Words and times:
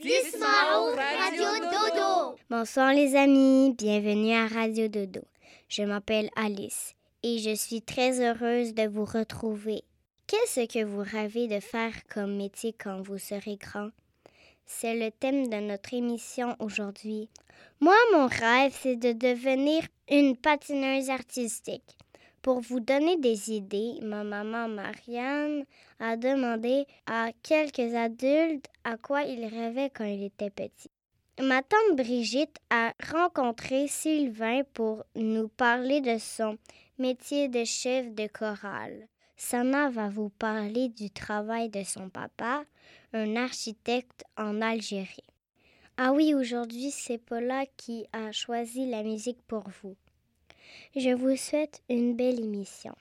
Radio 0.00 1.58
Dodo. 1.60 2.36
Bonsoir 2.48 2.92
les 2.94 3.16
amis, 3.16 3.74
bienvenue 3.76 4.32
à 4.32 4.46
Radio 4.46 4.86
Dodo. 4.86 5.22
Je 5.68 5.82
m'appelle 5.82 6.30
Alice 6.36 6.94
et 7.24 7.38
je 7.38 7.52
suis 7.56 7.82
très 7.82 8.20
heureuse 8.20 8.74
de 8.74 8.86
vous 8.86 9.04
retrouver. 9.04 9.82
Qu'est-ce 10.28 10.66
que 10.72 10.84
vous 10.84 11.02
rêvez 11.02 11.48
de 11.48 11.58
faire 11.58 11.92
comme 12.14 12.36
métier 12.36 12.72
quand 12.78 13.02
vous 13.02 13.18
serez 13.18 13.56
grand? 13.56 13.88
C'est 14.66 14.94
le 14.94 15.10
thème 15.10 15.48
de 15.48 15.56
notre 15.56 15.92
émission 15.92 16.54
aujourd'hui. 16.60 17.28
Moi, 17.80 17.96
mon 18.12 18.28
rêve, 18.28 18.72
c'est 18.80 18.94
de 18.94 19.12
devenir 19.12 19.82
une 20.08 20.36
patineuse 20.36 21.10
artistique. 21.10 21.97
Pour 22.42 22.60
vous 22.60 22.80
donner 22.80 23.16
des 23.16 23.52
idées, 23.52 23.98
ma 24.02 24.22
maman 24.24 24.68
Marianne 24.68 25.64
a 25.98 26.16
demandé 26.16 26.86
à 27.06 27.30
quelques 27.42 27.94
adultes 27.94 28.68
à 28.84 28.96
quoi 28.96 29.22
ils 29.22 29.46
rêvaient 29.46 29.90
quand 29.90 30.04
ils 30.04 30.24
étaient 30.24 30.50
petits. 30.50 30.90
Ma 31.40 31.62
tante 31.62 31.96
Brigitte 31.96 32.56
a 32.70 32.92
rencontré 33.12 33.86
Sylvain 33.86 34.62
pour 34.74 35.04
nous 35.14 35.48
parler 35.48 36.00
de 36.00 36.18
son 36.18 36.58
métier 36.98 37.48
de 37.48 37.64
chef 37.64 38.12
de 38.12 38.26
chorale. 38.26 39.06
Sana 39.36 39.88
va 39.88 40.08
vous 40.08 40.30
parler 40.30 40.88
du 40.88 41.10
travail 41.10 41.68
de 41.68 41.84
son 41.84 42.08
papa, 42.08 42.64
un 43.12 43.36
architecte 43.36 44.24
en 44.36 44.60
Algérie. 44.60 45.22
Ah 45.96 46.12
oui, 46.12 46.34
aujourd'hui, 46.34 46.90
c'est 46.90 47.18
Paula 47.18 47.66
qui 47.76 48.06
a 48.12 48.32
choisi 48.32 48.90
la 48.90 49.02
musique 49.02 49.42
pour 49.46 49.64
vous. 49.82 49.96
Je 50.96 51.14
vous 51.14 51.36
souhaite 51.36 51.82
une 51.88 52.16
belle 52.16 52.40
émission. 52.40 52.94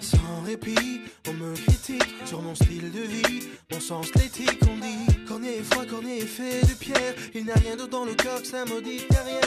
Sans 0.00 0.42
répit, 0.44 1.00
on 1.28 1.32
me 1.32 1.54
critique 1.54 2.02
sur 2.24 2.42
mon 2.42 2.54
style 2.54 2.90
de 2.92 3.00
vie, 3.00 3.48
mon 3.72 3.80
sens 3.80 4.14
l'éthique, 4.14 4.58
on 4.70 4.76
dit 4.76 5.24
Cornet 5.26 5.58
est 5.58 5.62
froid, 5.62 5.84
cornet 5.86 6.18
est 6.18 6.26
fait 6.26 6.60
de 6.62 6.74
il 7.40 7.46
n'a 7.46 7.54
rien 7.54 7.74
d'autre 7.74 7.90
dans 7.90 8.04
le 8.04 8.12
que 8.12 8.44
sa 8.44 8.66
maudite 8.66 9.08
carrière. 9.08 9.40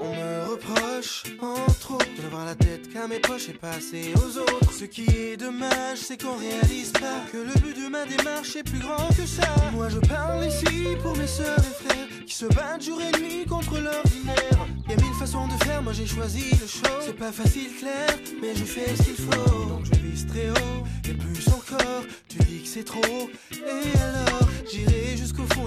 On 0.00 0.14
me 0.14 0.50
reproche, 0.50 1.24
entre 1.40 1.94
autres, 1.94 2.16
de 2.16 2.22
n'avoir 2.22 2.44
la 2.44 2.54
tête 2.54 2.92
qu'à 2.92 3.08
mes 3.08 3.18
poches 3.18 3.48
et 3.48 3.54
passer 3.54 4.12
aux 4.16 4.38
autres. 4.38 4.72
Ce 4.72 4.84
qui 4.84 5.04
est 5.04 5.36
dommage, 5.36 5.98
c'est 5.98 6.22
qu'on 6.22 6.36
réalise 6.36 6.92
pas 6.92 7.20
que 7.32 7.38
le 7.38 7.52
but 7.60 7.76
de 7.76 7.88
ma 7.88 8.06
démarche 8.06 8.54
est 8.54 8.62
plus 8.62 8.78
grand 8.78 9.08
que 9.08 9.26
ça. 9.26 9.48
Moi 9.72 9.88
je 9.88 9.98
parle 9.98 10.46
ici 10.46 10.96
pour 11.02 11.16
mes 11.16 11.26
sœurs 11.26 11.58
et 11.58 11.84
frères 11.84 12.06
qui 12.24 12.34
se 12.34 12.46
battent 12.46 12.84
jour 12.84 13.00
et 13.02 13.20
nuit 13.20 13.44
contre 13.46 13.78
l'ordinaire. 13.78 14.66
Y 14.88 14.92
a 14.92 14.96
mille 14.96 15.14
façons 15.18 15.48
de 15.48 15.64
faire, 15.64 15.82
moi 15.82 15.92
j'ai 15.92 16.06
choisi 16.06 16.50
le 16.52 16.66
show. 16.68 16.96
C'est 17.04 17.18
pas 17.18 17.32
facile, 17.32 17.74
clair, 17.78 18.16
mais 18.40 18.54
je 18.54 18.64
fais 18.64 18.94
ce 18.96 19.02
qu'il 19.02 19.16
faut. 19.16 19.64
Donc 19.66 19.84
je 19.84 19.98
vise 19.98 20.26
très 20.26 20.50
haut, 20.50 20.84
et 21.08 21.14
plus 21.14 21.48
encore, 21.48 22.04
tu 22.28 22.38
dis 22.38 22.62
que 22.62 22.68
c'est 22.68 22.84
trop. 22.84 23.28
Et 23.52 23.98
alors, 23.98 24.29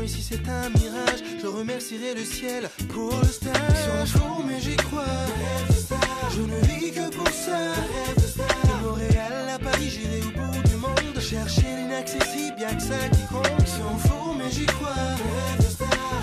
ici 0.03 0.22
c'est 0.22 0.47
un 0.50 0.69
mirage. 0.69 1.24
Je 1.41 1.47
remercierai 1.47 2.14
le 2.14 2.24
ciel 2.24 2.69
pour 2.94 3.16
le 3.22 3.28
stage. 3.28 3.53
Sur 3.84 4.19
show, 4.19 4.44
mais 4.47 4.59
j'y 4.59 4.75
crois. 4.75 5.25
Je 6.36 6.41
ne 6.41 6.59
vis 6.68 6.91
que 6.91 7.09
pour 7.16 7.30
ça. 7.30 7.74
De 8.16 8.86
Montréal 8.86 9.50
à 9.53 9.59
Paris, 9.59 9.90
j'irai 9.90 10.19
au 10.22 10.31
bout 10.31 10.69
du 10.69 10.75
monde. 10.75 11.19
Chercher 11.19 11.68
l'inaccessible, 11.78 12.59
y'a 12.59 12.75
que 12.75 12.81
ça 12.81 13.08
qui 13.12 13.25
compte. 13.28 13.68
S'en 13.68 13.97
fout, 13.97 14.36
mais 14.38 14.52
j'y 14.52 14.66
crois. 14.66 15.16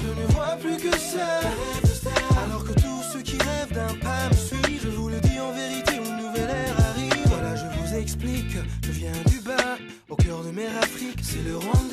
Je 0.02 0.20
ne 0.20 0.26
vois 0.32 0.56
plus 0.60 0.76
que 0.76 0.96
ça. 0.96 1.40
Alors 2.44 2.64
que 2.64 2.72
tous 2.72 3.02
ceux 3.12 3.22
qui 3.22 3.38
rêvent 3.38 3.72
d'un 3.72 3.94
pas 3.96 4.28
me 4.30 4.36
suivent, 4.36 4.82
je 4.82 4.88
vous 4.88 5.08
le 5.08 5.20
dis 5.20 5.38
en 5.40 5.52
vérité, 5.52 5.96
une 5.96 6.16
nouvelle 6.16 6.50
ère 6.50 6.80
arrive. 6.90 7.26
Voilà, 7.26 7.56
je 7.56 7.66
vous 7.78 7.96
explique, 7.96 8.56
je 8.84 8.90
viens 8.90 9.22
du 9.26 9.40
bas, 9.40 9.76
au 10.08 10.16
cœur 10.16 10.42
de 10.42 10.50
mer 10.50 10.70
Afrique, 10.82 11.20
c'est 11.22 11.42
le 11.46 11.56
Rwanda. 11.56 11.89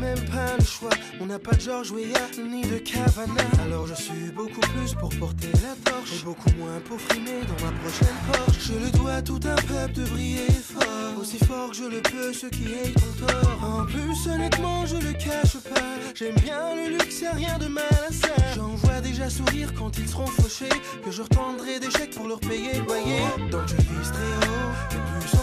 Même 0.00 0.24
pas 0.30 0.56
le 0.58 0.64
choix. 0.64 0.90
On 1.20 1.26
n'a 1.26 1.38
pas 1.38 1.52
de 1.52 1.60
George 1.60 1.90
Weah 1.90 2.30
ni 2.38 2.62
de 2.62 2.78
Cavana. 2.78 3.42
Alors 3.64 3.86
je 3.86 3.94
suis 3.94 4.30
beaucoup 4.34 4.60
plus 4.60 4.94
pour 4.94 5.10
porter 5.16 5.50
la 5.62 5.74
torche 5.90 6.20
et 6.20 6.24
beaucoup 6.24 6.50
moins 6.58 6.78
pour 6.84 7.00
frimer 7.00 7.40
dans 7.42 7.64
ma 7.66 7.72
prochaine 7.78 8.16
Porsche. 8.32 8.60
Je 8.68 8.72
le 8.74 8.90
dois 8.92 9.14
à 9.14 9.22
tout 9.22 9.40
un 9.44 9.56
peuple 9.56 9.92
de 9.94 10.04
briller 10.04 10.46
fort, 10.50 11.20
aussi 11.20 11.38
fort 11.38 11.70
que 11.70 11.76
je 11.76 11.84
le 11.84 12.00
peux, 12.00 12.32
ceux 12.32 12.50
qui 12.50 12.64
aient 12.66 12.92
ton 12.92 13.26
tort. 13.26 13.58
En 13.64 13.84
plus, 13.86 14.28
honnêtement, 14.28 14.86
je 14.86 14.96
le 14.96 15.12
cache 15.12 15.56
pas. 15.72 15.80
J'aime 16.14 16.36
bien 16.36 16.74
le 16.76 16.96
luxe, 16.96 17.20
y'a 17.20 17.32
rien 17.32 17.58
de 17.58 17.66
mal 17.66 17.84
à 18.08 18.12
ça. 18.12 18.34
J'en 18.54 18.74
vois 18.76 19.00
déjà 19.00 19.28
sourire 19.28 19.72
quand 19.74 19.98
ils 19.98 20.08
seront 20.08 20.26
fauchés, 20.26 20.68
que 21.04 21.10
je 21.10 21.22
retendrai 21.22 21.80
des 21.80 21.90
chèques 21.90 22.14
pour 22.14 22.28
leur 22.28 22.40
payer 22.40 22.74
le 22.74 22.84
loyer. 22.84 23.20
Donc 23.50 23.66
je 23.66 23.76
vise 23.76 24.12
très 24.12 24.48
haut, 24.48 24.72
et 24.92 25.20
plus 25.20 25.38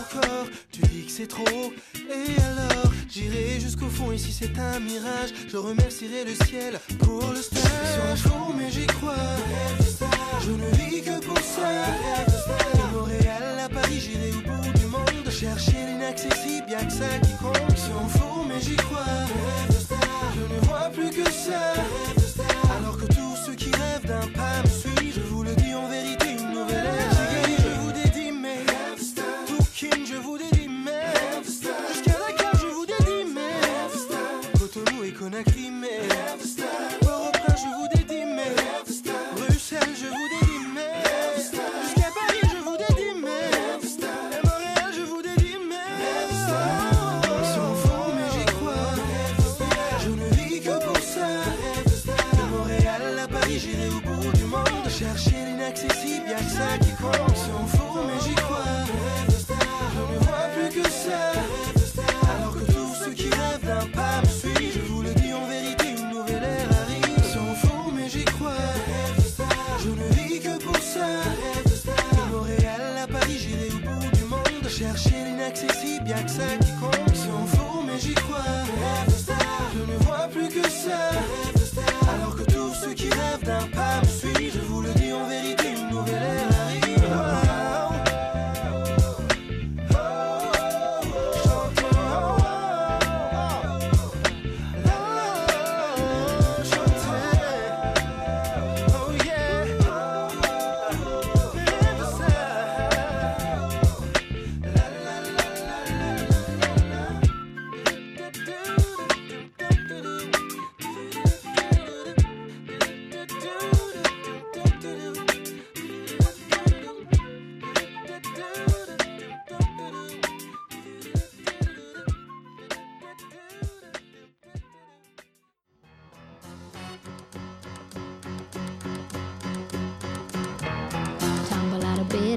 tu 0.72 0.82
dis 0.82 1.06
que 1.06 1.12
c'est 1.12 1.28
trop. 1.28 1.74
Et 1.96 2.42
alors, 2.42 2.92
j'irai 3.10 3.60
jusqu'au 3.60 3.90
fond, 3.90 4.12
ici 4.12 4.32
c'est 4.32 4.58
un 4.60 4.80
mirage. 4.80 5.32
Je 5.48 5.58
remercierai 5.58 6.26
le 6.26 6.36
ciel 6.46 6.80
pour 7.00 7.32
le 7.32 7.42
stage. 7.42 7.62
Sur 7.94 8.06
la 8.06 8.16
show, 8.16 8.54
mais 8.58 8.72
j'y 8.72 8.88
crois. 8.88 9.16
Je 10.42 10.52
ne 10.52 10.70
vis 10.76 11.02
que 11.02 11.26
pour 11.26 11.40
ça. 11.40 11.70
De 12.76 12.98
Montréal 12.98 13.60
à 13.66 13.70
Paris, 13.70 14.00
j'irai 14.00 14.32
au 14.32 14.42
bout 14.42 14.80
du 14.80 14.86
monde. 14.86 15.30
Chercher 15.30 15.86
l'inaccessible, 15.88 16.70
y'a 16.70 16.86
que 16.86 16.94
ça 16.94 17.18
qui 17.22 17.32
compte. 17.42 17.78
Fout, 18.10 18.46
mais 18.48 18.62
j'y 18.62 18.76
crois. 18.76 19.02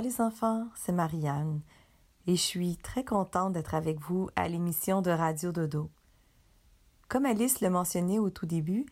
Bonsoir 0.00 0.14
les 0.14 0.26
enfants, 0.26 0.66
c'est 0.74 0.92
Marianne 0.92 1.60
et 2.26 2.34
je 2.34 2.40
suis 2.40 2.78
très 2.78 3.04
contente 3.04 3.52
d'être 3.52 3.74
avec 3.74 4.00
vous 4.00 4.30
à 4.34 4.48
l'émission 4.48 5.02
de 5.02 5.10
Radio 5.10 5.52
Dodo. 5.52 5.90
Comme 7.10 7.26
Alice 7.26 7.60
le 7.60 7.68
mentionnait 7.68 8.18
au 8.18 8.30
tout 8.30 8.46
début, 8.46 8.86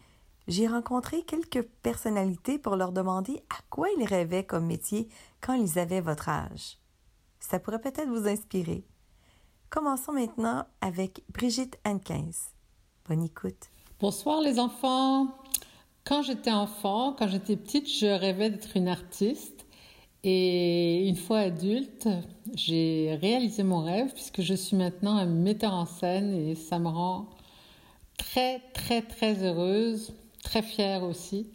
j'ai 0.49 0.67
rencontré 0.67 1.23
quelques 1.23 1.63
personnalités 1.83 2.59
pour 2.59 2.77
leur 2.77 2.93
demander 2.93 3.43
à 3.49 3.57
quoi 3.71 3.89
ils 3.97 4.05
rêvaient 4.05 4.45
comme 4.45 4.67
métier 4.67 5.09
quand 5.41 5.55
ils 5.55 5.79
avaient 5.79 6.03
votre 6.03 6.29
âge. 6.29 6.77
Ça 7.41 7.59
pourrait 7.59 7.81
peut-être 7.81 8.11
vous 8.11 8.29
inspirer. 8.29 8.85
Commençons 9.71 10.13
maintenant 10.13 10.67
avec 10.83 11.25
Brigitte 11.33 11.79
Hankins. 11.87 12.51
Bonne 13.09 13.23
écoute. 13.23 13.71
Bonsoir 13.99 14.43
les 14.43 14.59
enfants. 14.59 15.29
Quand 16.05 16.21
j'étais 16.21 16.53
enfant, 16.53 17.15
quand 17.19 17.29
j'étais 17.29 17.57
petite, 17.57 17.89
je 17.89 18.07
rêvais 18.07 18.51
d'être 18.51 18.77
une 18.77 18.89
artiste. 18.89 19.58
Et 20.25 21.09
une 21.09 21.17
fois 21.17 21.39
adulte, 21.39 22.09
j'ai 22.55 23.17
réalisé 23.21 23.63
mon 23.63 23.85
rêve 23.85 24.13
puisque 24.13 24.43
je 24.43 24.55
suis 24.55 24.77
maintenant 24.77 25.17
un 25.17 25.27
metteur 25.27 25.73
en 25.73 25.87
scène 25.87 26.35
et 26.35 26.55
ça 26.57 26.79
me 26.79 26.89
rend 26.89 27.29
très 28.17 28.61
très 28.75 29.03
très 29.03 29.45
heureuse, 29.45 30.13
très 30.43 30.63
fière 30.63 31.05
aussi. 31.05 31.47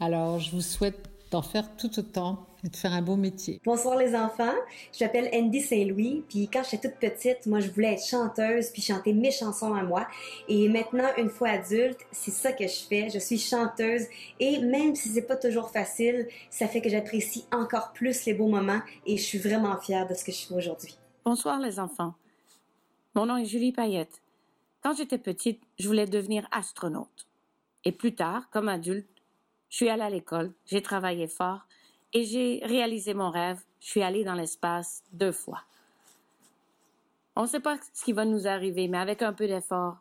Alors 0.00 0.40
je 0.40 0.50
vous 0.50 0.60
souhaite 0.60 1.08
d'en 1.30 1.42
faire 1.42 1.76
tout 1.76 1.98
autant 1.98 2.46
et 2.64 2.68
de 2.68 2.76
faire 2.76 2.92
un 2.92 3.02
beau 3.02 3.16
métier. 3.16 3.60
Bonsoir 3.64 3.96
les 3.96 4.14
enfants, 4.14 4.54
je 4.92 5.04
m'appelle 5.04 5.30
Andy 5.32 5.60
Saint-Louis, 5.60 6.24
puis 6.28 6.48
quand 6.48 6.62
j'étais 6.68 6.90
toute 6.90 6.98
petite, 6.98 7.46
moi 7.46 7.60
je 7.60 7.70
voulais 7.70 7.94
être 7.94 8.04
chanteuse 8.04 8.70
puis 8.70 8.82
chanter 8.82 9.12
mes 9.12 9.30
chansons 9.30 9.74
à 9.74 9.82
moi. 9.82 10.06
Et 10.48 10.68
maintenant, 10.68 11.08
une 11.16 11.30
fois 11.30 11.50
adulte, 11.50 11.98
c'est 12.12 12.30
ça 12.30 12.52
que 12.52 12.66
je 12.66 12.80
fais, 12.88 13.08
je 13.10 13.18
suis 13.18 13.38
chanteuse 13.38 14.06
et 14.38 14.60
même 14.60 14.94
si 14.94 15.08
c'est 15.08 15.22
pas 15.22 15.36
toujours 15.36 15.70
facile, 15.70 16.28
ça 16.50 16.68
fait 16.68 16.80
que 16.80 16.88
j'apprécie 16.88 17.44
encore 17.52 17.92
plus 17.92 18.24
les 18.26 18.34
beaux 18.34 18.48
moments 18.48 18.80
et 19.06 19.16
je 19.16 19.22
suis 19.22 19.38
vraiment 19.38 19.76
fière 19.78 20.06
de 20.06 20.14
ce 20.14 20.24
que 20.24 20.32
je 20.32 20.46
fais 20.46 20.54
aujourd'hui. 20.54 20.96
Bonsoir 21.24 21.58
les 21.60 21.78
enfants. 21.78 22.14
Mon 23.14 23.26
nom 23.26 23.36
est 23.36 23.44
Julie 23.44 23.72
Payette. 23.72 24.22
Quand 24.82 24.94
j'étais 24.94 25.18
petite, 25.18 25.60
je 25.78 25.86
voulais 25.88 26.06
devenir 26.06 26.48
astronaute. 26.52 27.26
Et 27.84 27.92
plus 27.92 28.14
tard, 28.14 28.48
comme 28.50 28.68
adulte, 28.68 29.08
je 29.68 29.76
suis 29.76 29.88
allée 29.88 30.02
à 30.02 30.10
l'école, 30.10 30.52
j'ai 30.66 30.82
travaillé 30.82 31.26
fort 31.26 31.66
et 32.12 32.24
j'ai 32.24 32.60
réalisé 32.64 33.14
mon 33.14 33.30
rêve. 33.30 33.60
Je 33.80 33.86
suis 33.86 34.02
allée 34.02 34.24
dans 34.24 34.34
l'espace 34.34 35.02
deux 35.12 35.32
fois. 35.32 35.62
On 37.36 37.42
ne 37.42 37.46
sait 37.46 37.60
pas 37.60 37.78
ce 37.94 38.04
qui 38.04 38.12
va 38.12 38.24
nous 38.24 38.46
arriver, 38.46 38.88
mais 38.88 38.98
avec 38.98 39.22
un 39.22 39.32
peu 39.32 39.46
d'effort, 39.46 39.98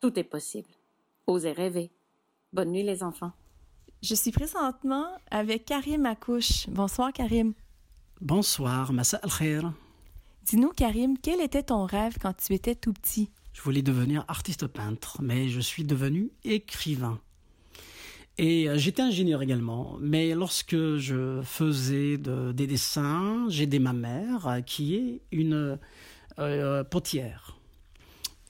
tout 0.00 0.18
est 0.18 0.24
possible. 0.24 0.68
Osez 1.26 1.52
rêver. 1.52 1.90
Bonne 2.52 2.70
nuit 2.70 2.82
les 2.82 3.02
enfants. 3.02 3.32
Je 4.02 4.14
suis 4.14 4.30
présentement 4.30 5.06
avec 5.30 5.64
Karim 5.64 6.04
Akouche. 6.06 6.68
Bonsoir 6.68 7.12
Karim. 7.12 7.54
Bonsoir, 8.20 8.92
Massa 8.92 9.16
al-Khair. 9.22 9.72
Dis-nous 10.44 10.70
Karim, 10.70 11.16
quel 11.18 11.40
était 11.40 11.62
ton 11.62 11.86
rêve 11.86 12.18
quand 12.20 12.34
tu 12.36 12.52
étais 12.52 12.74
tout 12.74 12.92
petit? 12.92 13.30
Je 13.54 13.62
voulais 13.62 13.82
devenir 13.82 14.24
artiste 14.28 14.66
peintre, 14.66 15.22
mais 15.22 15.48
je 15.48 15.60
suis 15.60 15.84
devenu 15.84 16.30
écrivain. 16.44 17.18
Et 18.38 18.68
euh, 18.68 18.76
j'étais 18.76 19.02
ingénieur 19.02 19.42
également, 19.42 19.96
mais 20.00 20.34
lorsque 20.34 20.76
je 20.96 21.40
faisais 21.44 22.18
de- 22.18 22.50
des 22.52 22.66
dessins, 22.66 23.46
j'ai 23.48 23.62
aidé 23.64 23.78
ma 23.78 23.92
mère, 23.92 24.46
euh, 24.48 24.60
qui 24.60 24.96
est 24.96 25.20
une 25.30 25.78
euh, 26.40 26.82
potière. 26.84 27.56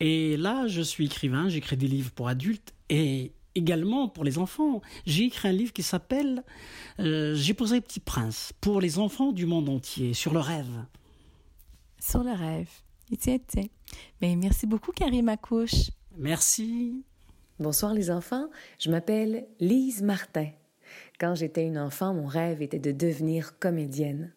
Et 0.00 0.36
là, 0.38 0.66
je 0.68 0.80
suis 0.80 1.04
écrivain, 1.04 1.48
j'écris 1.50 1.76
des 1.76 1.86
livres 1.86 2.10
pour 2.12 2.28
adultes 2.28 2.72
et 2.88 3.32
également 3.54 4.08
pour 4.08 4.24
les 4.24 4.38
enfants. 4.38 4.80
J'ai 5.06 5.24
écrit 5.24 5.48
un 5.48 5.52
livre 5.52 5.72
qui 5.72 5.82
s'appelle 5.82 6.42
euh, 6.98 7.34
J'ai 7.36 7.52
posé 7.54 7.80
Petit 7.82 8.00
Prince 8.00 8.52
pour 8.62 8.80
les 8.80 8.98
enfants 8.98 9.32
du 9.32 9.44
monde 9.46 9.68
entier, 9.68 10.14
sur 10.14 10.32
le 10.32 10.40
rêve. 10.40 10.84
Sur 12.00 12.24
le 12.24 12.32
rêve. 12.32 12.70
Ben, 14.20 14.38
merci 14.38 14.66
beaucoup 14.66 14.92
Karim 14.92 15.28
Akouche. 15.28 15.90
Merci. 16.16 17.04
Bonsoir 17.60 17.94
les 17.94 18.10
enfants, 18.10 18.48
je 18.80 18.90
m'appelle 18.90 19.46
Lise 19.60 20.02
Martin. 20.02 20.48
Quand 21.20 21.36
j'étais 21.36 21.64
une 21.64 21.78
enfant, 21.78 22.12
mon 22.12 22.26
rêve 22.26 22.62
était 22.62 22.80
de 22.80 22.90
devenir 22.90 23.60
comédienne. 23.60 24.32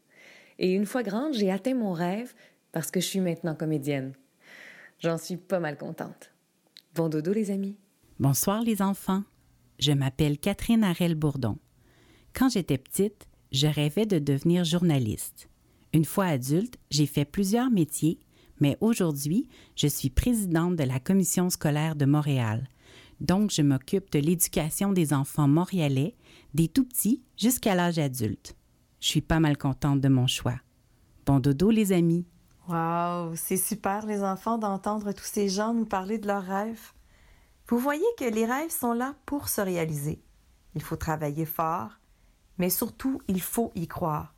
Et 0.59 0.71
une 0.71 0.85
fois 0.85 1.01
grande, 1.01 1.33
j'ai 1.33 1.49
atteint 1.49 1.73
mon 1.73 1.93
rêve 1.93 2.35
parce 2.71 2.91
que 2.91 2.99
je 2.99 3.07
suis 3.07 3.19
maintenant 3.19 3.55
comédienne. 3.55 4.13
J'en 4.99 5.17
suis 5.17 5.37
pas 5.37 5.59
mal 5.59 5.79
contente. 5.79 6.31
Bon 6.93 7.09
dodo 7.09 7.33
les 7.33 7.49
amis. 7.49 7.75
Bonsoir 8.19 8.61
les 8.61 8.83
enfants. 8.83 9.23
Je 9.79 9.93
m'appelle 9.93 10.37
Catherine 10.37 10.83
Harel-Bourdon. 10.83 11.57
Quand 12.33 12.49
j'étais 12.49 12.77
petite, 12.77 13.25
je 13.51 13.65
rêvais 13.65 14.05
de 14.05 14.19
devenir 14.19 14.63
journaliste. 14.63 15.49
Une 15.91 16.05
fois 16.05 16.25
adulte, 16.25 16.77
j'ai 16.91 17.07
fait 17.07 17.25
plusieurs 17.25 17.71
métiers, 17.71 18.19
mais 18.59 18.77
aujourd'hui, 18.79 19.47
je 19.75 19.87
suis 19.87 20.11
présidente 20.11 20.75
de 20.75 20.83
la 20.83 20.99
commission 20.99 21.49
scolaire 21.49 21.95
de 21.95 22.05
Montréal. 22.05 22.69
Donc, 23.19 23.51
je 23.51 23.61
m'occupe 23.61 24.11
de 24.11 24.19
l'éducation 24.19 24.93
des 24.93 25.13
enfants 25.13 25.47
montréalais, 25.47 26.15
des 26.53 26.67
tout 26.67 26.85
petits 26.85 27.23
jusqu'à 27.35 27.75
l'âge 27.75 27.99
adulte. 27.99 28.55
Je 28.99 29.07
suis 29.07 29.21
pas 29.21 29.39
mal 29.39 29.57
contente 29.57 30.01
de 30.01 30.07
mon 30.07 30.27
choix. 30.27 30.59
Bon 31.25 31.39
dodo, 31.39 31.71
les 31.71 31.91
amis. 31.91 32.25
Wow, 32.67 33.35
c'est 33.35 33.57
super, 33.57 34.05
les 34.05 34.23
enfants, 34.23 34.57
d'entendre 34.57 35.11
tous 35.13 35.25
ces 35.25 35.49
gens 35.49 35.73
nous 35.73 35.85
parler 35.85 36.17
de 36.17 36.27
leurs 36.27 36.43
rêves. 36.43 36.93
Vous 37.67 37.79
voyez 37.79 38.05
que 38.17 38.25
les 38.25 38.45
rêves 38.45 38.71
sont 38.71 38.93
là 38.93 39.15
pour 39.25 39.49
se 39.49 39.61
réaliser. 39.61 40.21
Il 40.75 40.81
faut 40.81 40.95
travailler 40.95 41.45
fort, 41.45 41.91
mais 42.57 42.69
surtout, 42.69 43.21
il 43.27 43.41
faut 43.41 43.71
y 43.75 43.87
croire. 43.87 44.33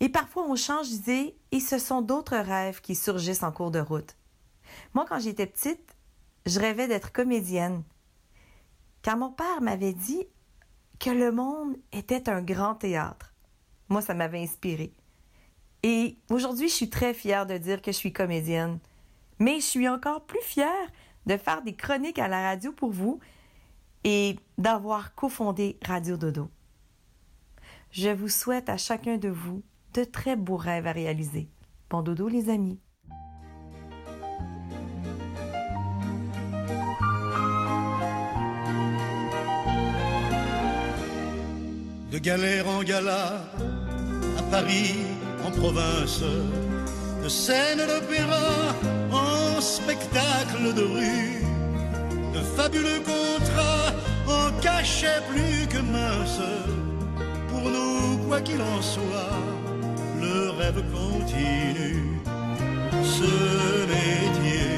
Et 0.00 0.08
parfois, 0.08 0.44
on 0.48 0.56
change 0.56 0.88
d'idée 0.90 1.36
et 1.50 1.60
ce 1.60 1.78
sont 1.78 2.02
d'autres 2.02 2.36
rêves 2.36 2.80
qui 2.80 2.94
surgissent 2.94 3.42
en 3.42 3.52
cours 3.52 3.70
de 3.70 3.78
route. 3.78 4.16
Moi, 4.94 5.06
quand 5.08 5.18
j'étais 5.18 5.46
petite, 5.46 5.95
je 6.46 6.60
rêvais 6.60 6.88
d'être 6.88 7.12
comédienne. 7.12 7.82
Car 9.02 9.16
mon 9.16 9.30
père 9.30 9.60
m'avait 9.60 9.92
dit 9.92 10.24
que 10.98 11.10
le 11.10 11.32
monde 11.32 11.76
était 11.92 12.28
un 12.28 12.42
grand 12.42 12.74
théâtre. 12.74 13.34
Moi, 13.88 14.00
ça 14.00 14.14
m'avait 14.14 14.42
inspiré. 14.42 14.92
Et 15.82 16.16
aujourd'hui, 16.30 16.68
je 16.68 16.74
suis 16.74 16.90
très 16.90 17.14
fière 17.14 17.46
de 17.46 17.58
dire 17.58 17.82
que 17.82 17.92
je 17.92 17.96
suis 17.96 18.12
comédienne. 18.12 18.78
Mais 19.38 19.56
je 19.56 19.66
suis 19.66 19.88
encore 19.88 20.24
plus 20.24 20.42
fière 20.42 20.90
de 21.26 21.36
faire 21.36 21.62
des 21.62 21.74
chroniques 21.74 22.18
à 22.18 22.28
la 22.28 22.42
radio 22.42 22.72
pour 22.72 22.90
vous 22.90 23.20
et 24.04 24.36
d'avoir 24.56 25.14
cofondé 25.14 25.78
Radio 25.84 26.16
Dodo. 26.16 26.48
Je 27.90 28.10
vous 28.10 28.28
souhaite 28.28 28.68
à 28.68 28.76
chacun 28.76 29.16
de 29.16 29.28
vous 29.28 29.62
de 29.94 30.04
très 30.04 30.36
beaux 30.36 30.56
rêves 30.56 30.86
à 30.86 30.92
réaliser. 30.92 31.48
Bon 31.90 32.02
dodo 32.02 32.28
les 32.28 32.50
amis. 32.50 32.78
De 42.16 42.20
galère 42.22 42.66
en 42.66 42.82
gala, 42.82 43.44
à 44.38 44.42
Paris, 44.50 44.96
en 45.46 45.50
province, 45.50 46.22
de 47.22 47.28
scène 47.28 47.82
d'opéra 47.86 48.72
en 49.12 49.60
spectacle 49.60 50.72
de 50.74 50.82
rue, 50.94 51.44
de 52.32 52.40
fabuleux 52.56 53.00
contrats 53.00 53.92
en 54.26 54.50
cachet 54.62 55.20
plus 55.28 55.66
que 55.68 55.82
mince. 55.82 56.40
Pour 57.50 57.68
nous, 57.68 58.16
quoi 58.26 58.40
qu'il 58.40 58.62
en 58.62 58.80
soit, 58.80 59.36
le 60.18 60.52
rêve 60.58 60.82
continue. 60.94 62.18
Ce 63.02 63.30
métier, 63.92 64.68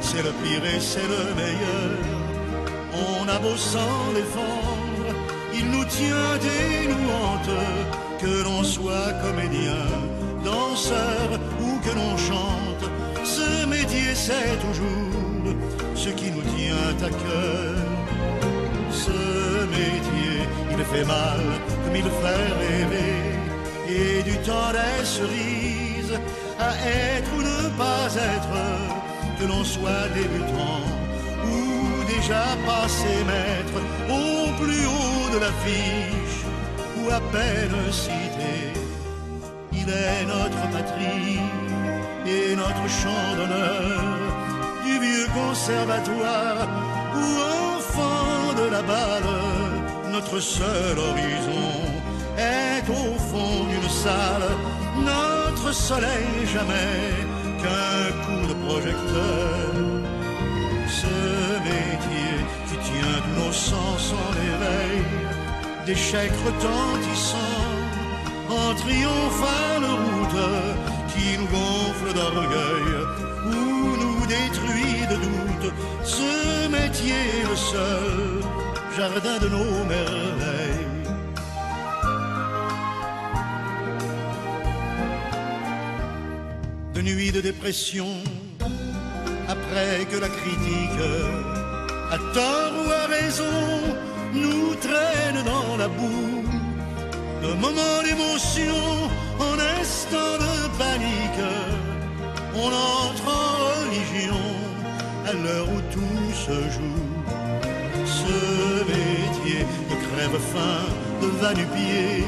c'est 0.00 0.24
le 0.24 0.32
pire 0.42 0.64
et 0.74 0.80
c'est 0.80 1.08
le 1.14 1.24
meilleur. 1.40 1.90
On 3.22 3.28
a 3.28 3.38
beau 3.38 3.56
s'en 3.56 4.12
défendre, 4.16 4.87
il 5.58 5.70
nous 5.70 5.84
tient 5.84 6.34
nous 6.92 7.10
hante, 7.20 7.56
que 8.20 8.44
l'on 8.44 8.62
soit 8.62 9.12
comédien, 9.24 9.84
danseur 10.44 11.28
ou 11.60 11.78
que 11.84 11.92
l'on 11.98 12.16
chante. 12.16 12.84
Ce 13.24 13.66
métier, 13.66 14.14
c'est 14.14 14.56
toujours 14.66 15.54
ce 15.94 16.10
qui 16.10 16.30
nous 16.30 16.46
tient 16.56 16.96
à 17.08 17.10
cœur. 17.24 17.74
Ce 18.90 19.18
métier, 19.76 20.34
il 20.72 20.84
fait 20.92 21.04
mal 21.04 21.40
comme 21.84 21.96
il 21.96 22.10
fait 22.20 22.48
rêver 22.62 23.14
et 23.88 24.22
du 24.22 24.36
temps 24.38 24.72
des 24.72 25.04
cerises 25.04 26.18
à 26.58 26.70
être 27.16 27.30
ou 27.36 27.42
ne 27.42 27.68
pas 27.82 28.06
être, 28.14 28.58
que 29.38 29.44
l'on 29.46 29.64
soit 29.64 30.08
débutant 30.14 30.82
ou 31.52 32.04
déjà 32.14 32.44
passé 32.66 33.12
maître 33.26 33.78
au 34.08 34.62
plus 34.62 34.86
haut 34.86 35.17
de 35.32 35.38
l'affiche 35.38 36.38
ou 36.98 37.10
à 37.10 37.20
peine 37.32 37.92
cité. 37.92 38.54
Il 39.72 39.88
est 39.88 40.24
notre 40.26 40.62
patrie 40.74 41.40
et 42.26 42.56
notre 42.56 42.86
chant 43.00 43.28
d'honneur 43.36 44.18
du 44.84 44.98
vieux 44.98 45.26
conservatoire 45.34 46.66
ou 47.14 47.26
enfant 47.76 48.54
de 48.60 48.70
la 48.70 48.82
balle, 48.82 49.32
notre 50.12 50.40
seul 50.40 50.98
horizon 50.98 51.68
est 52.36 52.88
au 52.88 53.18
fond 53.28 53.64
d'une 53.70 53.90
salle, 53.90 54.48
notre 54.96 55.72
soleil 55.72 56.46
jamais 56.54 57.12
qu'un 57.60 58.02
coup 58.24 58.46
de 58.50 58.56
projecteur. 58.66 59.68
Ce 61.00 61.48
nos 63.48 63.54
sens 63.54 64.12
en 64.12 64.32
éveil, 64.52 65.02
d'échecs 65.86 66.38
retentissants, 66.44 67.64
en 68.50 68.74
triomphale 68.74 69.86
route 70.02 70.46
qui 71.12 71.38
nous 71.38 71.50
gonfle 71.56 72.10
d'orgueil 72.18 72.90
ou 73.46 73.56
nous 74.02 74.26
détruit 74.26 75.00
de 75.12 75.16
doute. 75.26 75.72
Ce 76.04 76.68
métier 76.68 77.24
le 77.48 77.56
seul 77.56 78.42
jardin 78.96 79.38
de 79.44 79.48
nos 79.48 79.84
merveilles. 79.94 80.86
de 86.94 87.02
nuits 87.02 87.30
de 87.30 87.40
dépression, 87.40 88.08
après 89.48 90.04
que 90.10 90.16
la 90.16 90.28
critique, 90.28 91.00
à 92.10 92.18
tort 92.34 92.72
ou 92.84 92.90
à 92.90 93.06
raison, 93.06 93.58
nous 94.32 94.74
traîne 94.76 95.44
dans 95.44 95.76
la 95.76 95.88
boue, 95.88 96.44
de 97.42 97.52
moments 97.54 98.02
d'émotion, 98.04 98.80
en 99.38 99.54
instant 99.80 100.34
de 100.44 100.54
panique, 100.78 101.44
on 102.54 102.68
entre 102.68 103.28
en 103.28 103.54
religion 103.70 104.44
à 105.26 105.32
l'heure 105.32 105.68
où 105.68 105.80
tout 105.92 106.32
se 106.32 106.56
joue. 106.74 107.04
Ce 108.04 108.84
métier 108.92 109.66
de 109.90 109.96
crève-fin, 110.06 110.80
de 111.22 111.26
va-nu-pied, 111.40 112.24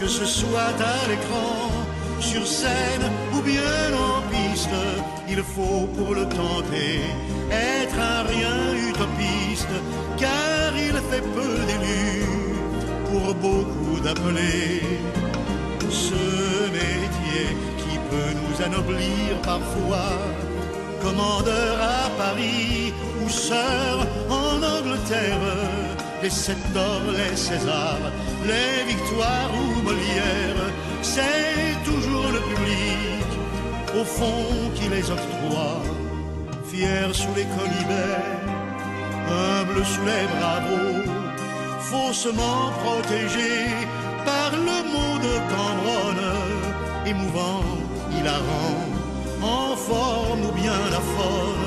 que 0.00 0.08
ce 0.08 0.24
soit 0.24 0.74
à 0.94 1.08
l'écran, 1.08 1.85
sur 2.20 2.46
scène 2.46 3.10
ou 3.34 3.40
bien 3.42 3.92
en 3.94 4.22
piste, 4.30 4.68
il 5.28 5.42
faut 5.42 5.86
pour 5.96 6.14
le 6.14 6.24
tenter 6.28 7.00
être 7.50 7.98
un 7.98 8.22
rien 8.24 8.88
utopiste, 8.90 9.74
car 10.16 10.72
il 10.76 10.96
fait 11.10 11.26
peu 11.36 11.54
d'élus 11.68 12.26
pour 13.10 13.34
beaucoup 13.34 14.00
d'appelés. 14.00 14.82
Ce 15.90 16.70
métier 16.72 17.56
qui 17.78 17.98
peut 18.10 18.32
nous 18.40 18.64
anoblir 18.64 19.40
parfois, 19.42 20.10
commandeur 21.02 21.76
à 21.80 22.10
Paris 22.18 22.92
ou 23.24 23.28
sœur 23.28 24.06
en 24.28 24.56
Angleterre, 24.62 25.38
les 26.26 26.30
sept 26.46 26.64
d'or, 26.74 27.02
les 27.20 27.36
Césars, 27.36 28.06
les 28.50 28.78
victoires 28.92 29.52
ou 29.60 29.66
Molière, 29.86 30.62
c'est 31.00 31.74
toujours 31.88 32.30
le 32.36 32.42
public 32.50 33.28
au 34.00 34.04
fond 34.16 34.48
qui 34.76 34.86
les 34.94 35.06
octroie, 35.16 35.82
fier 36.70 37.06
sous 37.20 37.34
les 37.38 37.48
colibets, 37.56 38.24
humble 39.44 39.84
sous 39.92 40.06
les 40.12 40.26
bravos, 40.34 41.04
faussement 41.90 42.64
protégé 42.82 43.54
par 44.30 44.50
le 44.68 44.78
mot 44.92 45.14
de 45.26 45.34
Cambronne, 45.52 46.28
émouvant, 47.12 47.66
hilarant, 48.14 48.80
en 49.58 49.76
forme 49.76 50.42
ou 50.48 50.52
bien 50.62 50.80
la 50.96 51.02
forme, 51.16 51.66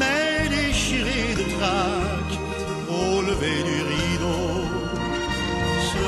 mais 0.00 0.48
déchiré 0.48 1.22
de 1.40 1.44
trac 1.54 1.99
au 1.99 1.99
du 3.38 3.78
rideau. 3.92 4.64
Ce 5.90 6.06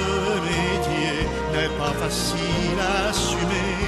métier 0.51 1.29
n'est 1.53 1.75
pas 1.79 1.93
facile 2.03 2.79
à 2.81 3.11
assumer. 3.11 3.79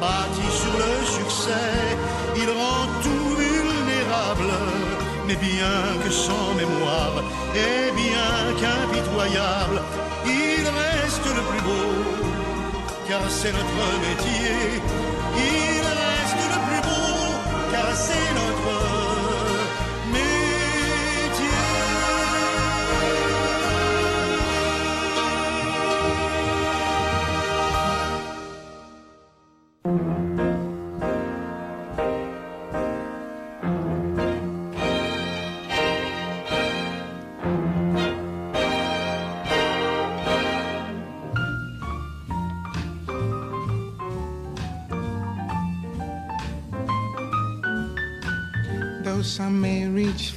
Bâti 0.00 0.46
sur 0.50 0.74
le 0.84 1.06
succès, 1.06 1.76
il 2.36 2.48
rend 2.50 2.86
tout 3.02 3.36
vulnérable. 3.36 4.52
Mais 5.26 5.36
bien 5.36 5.78
que 6.04 6.10
sans 6.10 6.54
mémoire 6.54 7.22
et 7.54 7.90
bien 7.92 8.34
qu'impitoyable, 8.60 9.80
il 10.26 10.64
reste 10.80 11.26
le 11.38 11.42
plus 11.50 11.62
beau, 11.62 11.92
car 13.08 13.22
c'est 13.28 13.52
notre 13.52 13.84
métier. 14.06 14.82
Il 15.36 15.82
reste 16.00 16.42
le 16.54 16.58
plus 16.66 16.82
beau, 16.88 17.16
car 17.72 17.88
c'est 17.94 18.28
notre 18.34 19.01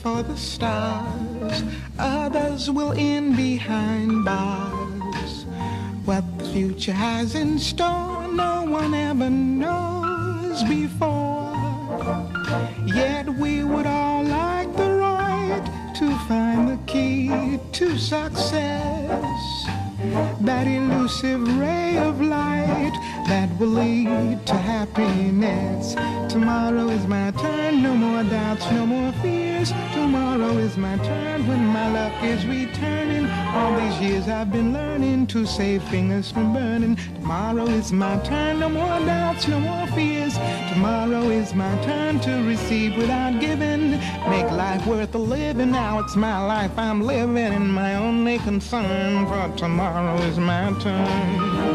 for 0.06 0.22
the 0.22 0.38
stars, 0.38 1.64
others 1.98 2.70
will 2.70 2.94
end 2.96 3.36
behind 3.36 4.24
bars. 4.24 5.46
What 6.06 6.24
the 6.38 6.46
future 6.54 6.94
has 6.94 7.34
in 7.34 7.58
store, 7.58 8.28
no 8.28 8.66
one 8.68 8.94
ever 8.94 9.32
knows 9.32 10.64
before. 10.66 11.56
Yet 12.86 13.28
we 13.28 13.64
would 13.64 13.88
all 13.88 14.24
like 14.24 14.72
the 14.78 14.92
right 14.92 15.66
to 15.96 16.16
find 16.28 16.70
the 16.70 16.80
key 16.86 17.60
to 17.72 17.98
success. 17.98 19.66
That 20.42 20.68
elusive 20.68 21.42
ray 21.58 21.98
of 21.98 22.22
light 22.22 22.96
that 23.28 23.50
will 23.58 23.70
lead 23.70 24.46
to 24.46 24.54
happiness. 24.54 25.96
Tomorrow 26.32 26.90
is 26.90 27.08
my 27.08 27.32
turn, 27.32 27.55
more 28.16 28.32
doubts, 28.32 28.72
no 28.72 28.86
more 28.86 29.12
fears. 29.22 29.74
Tomorrow 29.94 30.58
is 30.58 30.78
my 30.78 30.96
turn 30.98 31.46
when 31.48 31.66
my 31.66 31.92
luck 31.92 32.24
is 32.24 32.46
returning. 32.46 33.26
All 33.54 33.78
these 33.78 34.00
years 34.00 34.30
I've 34.30 34.52
been 34.52 34.72
learning 34.72 35.28
to 35.28 35.46
save 35.46 35.84
fingers 35.84 36.32
from 36.32 36.54
burning. 36.54 36.96
Tomorrow 37.16 37.66
is 37.68 37.92
my 37.92 38.18
turn, 38.20 38.60
no 38.60 38.70
more 38.70 39.00
doubts, 39.06 39.48
no 39.50 39.60
more 39.60 39.88
fears. 39.88 40.34
Tomorrow 40.72 41.30
is 41.30 41.54
my 41.54 41.76
turn 41.84 42.22
to 42.22 42.32
receive 42.48 42.96
without 42.96 43.42
giving. 43.42 43.92
Make 44.30 44.50
life 44.52 44.86
worth 44.88 45.12
the 45.12 45.20
living. 45.20 45.72
Now 45.72 46.00
it's 46.00 46.16
my 46.16 46.40
life 46.46 46.78
I'm 46.78 47.02
living, 47.02 47.52
and 47.60 47.74
my 47.74 47.96
only 47.96 48.40
concern 48.40 49.26
for 49.28 49.58
tomorrow 49.58 50.16
is 50.22 50.38
my 50.38 50.74
turn. 50.80 51.66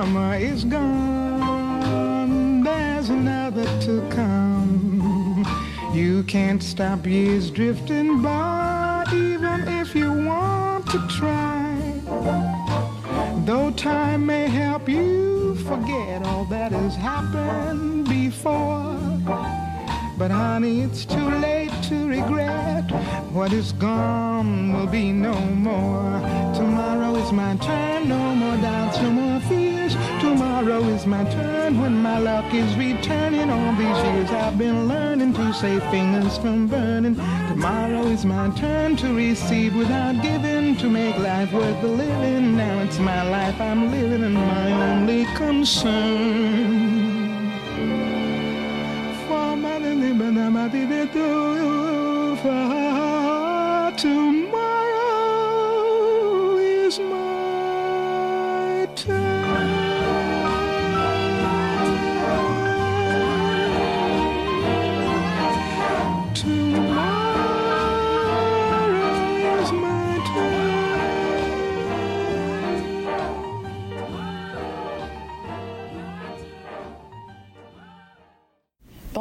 Summer 0.00 0.34
is 0.34 0.64
gone, 0.64 2.62
there's 2.62 3.10
another 3.10 3.66
to 3.82 4.00
come. 4.08 5.44
You 5.92 6.22
can't 6.22 6.62
stop 6.62 7.04
years 7.04 7.50
drifting 7.50 8.22
by, 8.22 9.04
even 9.12 9.68
if 9.80 9.94
you 9.94 10.10
want 10.10 10.86
to 10.86 11.06
try. 11.18 11.76
Though 13.44 13.72
time 13.72 14.24
may 14.24 14.48
help 14.48 14.88
you 14.88 15.56
forget 15.68 16.22
all 16.22 16.46
that 16.46 16.72
has 16.72 16.96
happened 16.96 18.08
before. 18.08 18.96
But 20.16 20.30
honey, 20.30 20.80
it's 20.80 21.04
too 21.04 21.28
late 21.48 21.74
to 21.90 22.08
regret. 22.08 22.90
What 23.32 23.52
is 23.52 23.72
gone 23.72 24.72
will 24.72 24.86
be 24.86 25.12
no 25.12 25.38
more. 25.68 26.20
Tomorrow 26.54 27.16
is 27.16 27.32
my 27.32 27.54
turn, 27.56 28.08
no 28.08 28.34
more 28.34 28.56
doubts, 28.62 28.98
no 29.02 29.10
more 29.10 29.40
fears. 29.40 29.69
Tomorrow 30.60 30.88
is 30.88 31.06
my 31.06 31.24
turn 31.24 31.80
when 31.80 32.02
my 32.02 32.18
luck 32.18 32.52
is 32.52 32.76
returning. 32.76 33.48
All 33.48 33.72
these 33.76 33.96
years 34.04 34.30
I've 34.30 34.58
been 34.58 34.88
learning 34.88 35.32
to 35.32 35.54
save 35.54 35.82
fingers 35.84 36.36
from 36.36 36.66
burning. 36.66 37.14
Tomorrow 37.14 38.02
is 38.08 38.26
my 38.26 38.50
turn 38.50 38.94
to 38.96 39.14
receive 39.14 39.74
without 39.74 40.20
giving, 40.20 40.76
to 40.76 40.90
make 40.90 41.16
life 41.16 41.50
worth 41.54 41.80
the 41.80 41.88
living. 41.88 42.58
Now 42.58 42.80
it's 42.80 42.98
my 42.98 43.22
life 43.22 43.58
I'm 43.58 43.90
living 43.90 44.22
and 44.22 44.34
my 44.34 44.92
only 44.92 45.24
concern. 45.34 47.00
For 49.28 49.56
my 49.56 49.78
for 52.42 52.90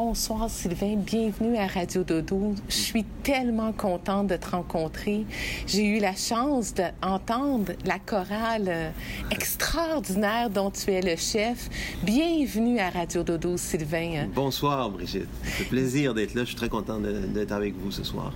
Bonsoir 0.10 0.50
Sylvain, 0.50 0.96
bienvenue 0.96 1.56
à 1.56 1.68
Radio 1.68 2.04
Dodo. 2.04 2.56
Je 2.68 2.74
suis 2.74 3.04
tellement 3.22 3.72
contente 3.72 4.26
de 4.26 4.38
te 4.38 4.50
rencontrer. 4.50 5.24
J'ai 5.68 5.86
eu 5.86 6.00
la 6.00 6.16
chance 6.16 6.74
d'entendre 6.74 7.74
la 7.86 8.00
chorale 8.00 8.66
euh, 8.70 8.90
extraordinaire 9.30 10.50
dont 10.50 10.72
tu 10.72 10.92
es 10.92 11.02
le 11.02 11.16
chef. 11.16 11.70
Bienvenue 12.02 12.80
à 12.80 12.90
Radio 12.90 13.22
Dodo, 13.22 13.56
Sylvain. 13.56 14.28
Bonsoir 14.34 14.90
Brigitte. 14.90 15.28
Ça 15.44 15.50
fait 15.52 15.64
plaisir 15.66 16.16
d'être 16.16 16.34
là. 16.34 16.42
Je 16.42 16.48
suis 16.48 16.56
très 16.56 16.70
content 16.70 17.00
de- 17.00 17.28
d'être 17.28 17.52
avec 17.52 17.76
vous 17.78 17.92
ce 17.92 18.04
soir. 18.04 18.34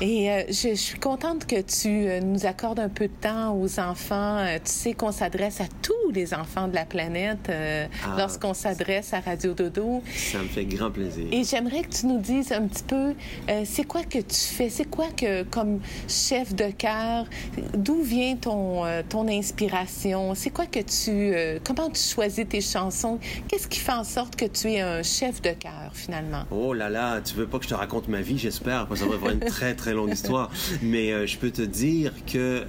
Et 0.00 0.28
euh, 0.28 0.42
je, 0.48 0.70
je 0.70 0.74
suis 0.74 0.98
contente 0.98 1.46
que 1.46 1.60
tu 1.60 2.08
euh, 2.08 2.18
nous 2.20 2.46
accordes 2.46 2.80
un 2.80 2.88
peu 2.88 3.06
de 3.06 3.12
temps 3.20 3.54
aux 3.56 3.78
enfants. 3.78 4.44
Tu 4.64 4.72
sais 4.72 4.92
qu'on 4.94 5.12
s'adresse 5.12 5.60
à 5.60 5.66
tous 5.82 6.10
les 6.12 6.34
enfants 6.34 6.66
de 6.66 6.74
la 6.74 6.84
planète 6.84 7.46
euh, 7.48 7.86
Ah. 8.04 8.16
lorsqu'on 8.18 8.54
s'adresse 8.54 9.14
à 9.14 9.20
Radio 9.20 9.54
Dodo. 9.54 10.02
Ça 10.16 10.38
me 10.38 10.48
fait 10.48 10.64
grand 10.64 10.90
plaisir. 10.90 11.11
Et 11.30 11.44
j'aimerais 11.44 11.82
que 11.82 11.94
tu 11.94 12.06
nous 12.06 12.18
dises 12.18 12.52
un 12.52 12.66
petit 12.66 12.82
peu, 12.82 13.14
euh, 13.48 13.62
c'est 13.64 13.84
quoi 13.84 14.02
que 14.02 14.18
tu 14.18 14.36
fais? 14.36 14.68
C'est 14.68 14.88
quoi 14.88 15.08
que, 15.16 15.42
comme 15.44 15.80
chef 16.08 16.54
de 16.54 16.70
chœur, 16.70 17.26
d'où 17.74 18.02
vient 18.02 18.36
ton, 18.36 18.84
euh, 18.84 19.02
ton 19.08 19.28
inspiration? 19.28 20.34
C'est 20.34 20.50
quoi 20.50 20.66
que 20.66 20.80
tu, 20.80 21.10
euh, 21.10 21.58
comment 21.64 21.90
tu 21.90 22.02
choisis 22.02 22.46
tes 22.48 22.60
chansons? 22.60 23.18
Qu'est-ce 23.48 23.68
qui 23.68 23.78
fait 23.78 23.92
en 23.92 24.04
sorte 24.04 24.36
que 24.36 24.46
tu 24.46 24.72
es 24.72 24.80
un 24.80 25.02
chef 25.02 25.42
de 25.42 25.50
chœur, 25.50 25.90
finalement? 25.92 26.44
Oh 26.50 26.72
là 26.72 26.88
là, 26.88 27.20
tu 27.20 27.34
veux 27.34 27.46
pas 27.46 27.58
que 27.58 27.64
je 27.64 27.70
te 27.70 27.74
raconte 27.74 28.08
ma 28.08 28.20
vie, 28.20 28.38
j'espère, 28.38 28.86
parce 28.86 29.00
que 29.00 29.06
ça 29.06 29.16
va 29.16 29.16
être 29.16 29.34
une 29.34 29.40
très 29.40 29.74
très 29.74 29.92
longue 29.92 30.12
histoire. 30.12 30.50
Mais 30.82 31.26
je 31.26 31.38
peux 31.38 31.50
te 31.50 31.62
dire 31.62 32.12
que 32.26 32.64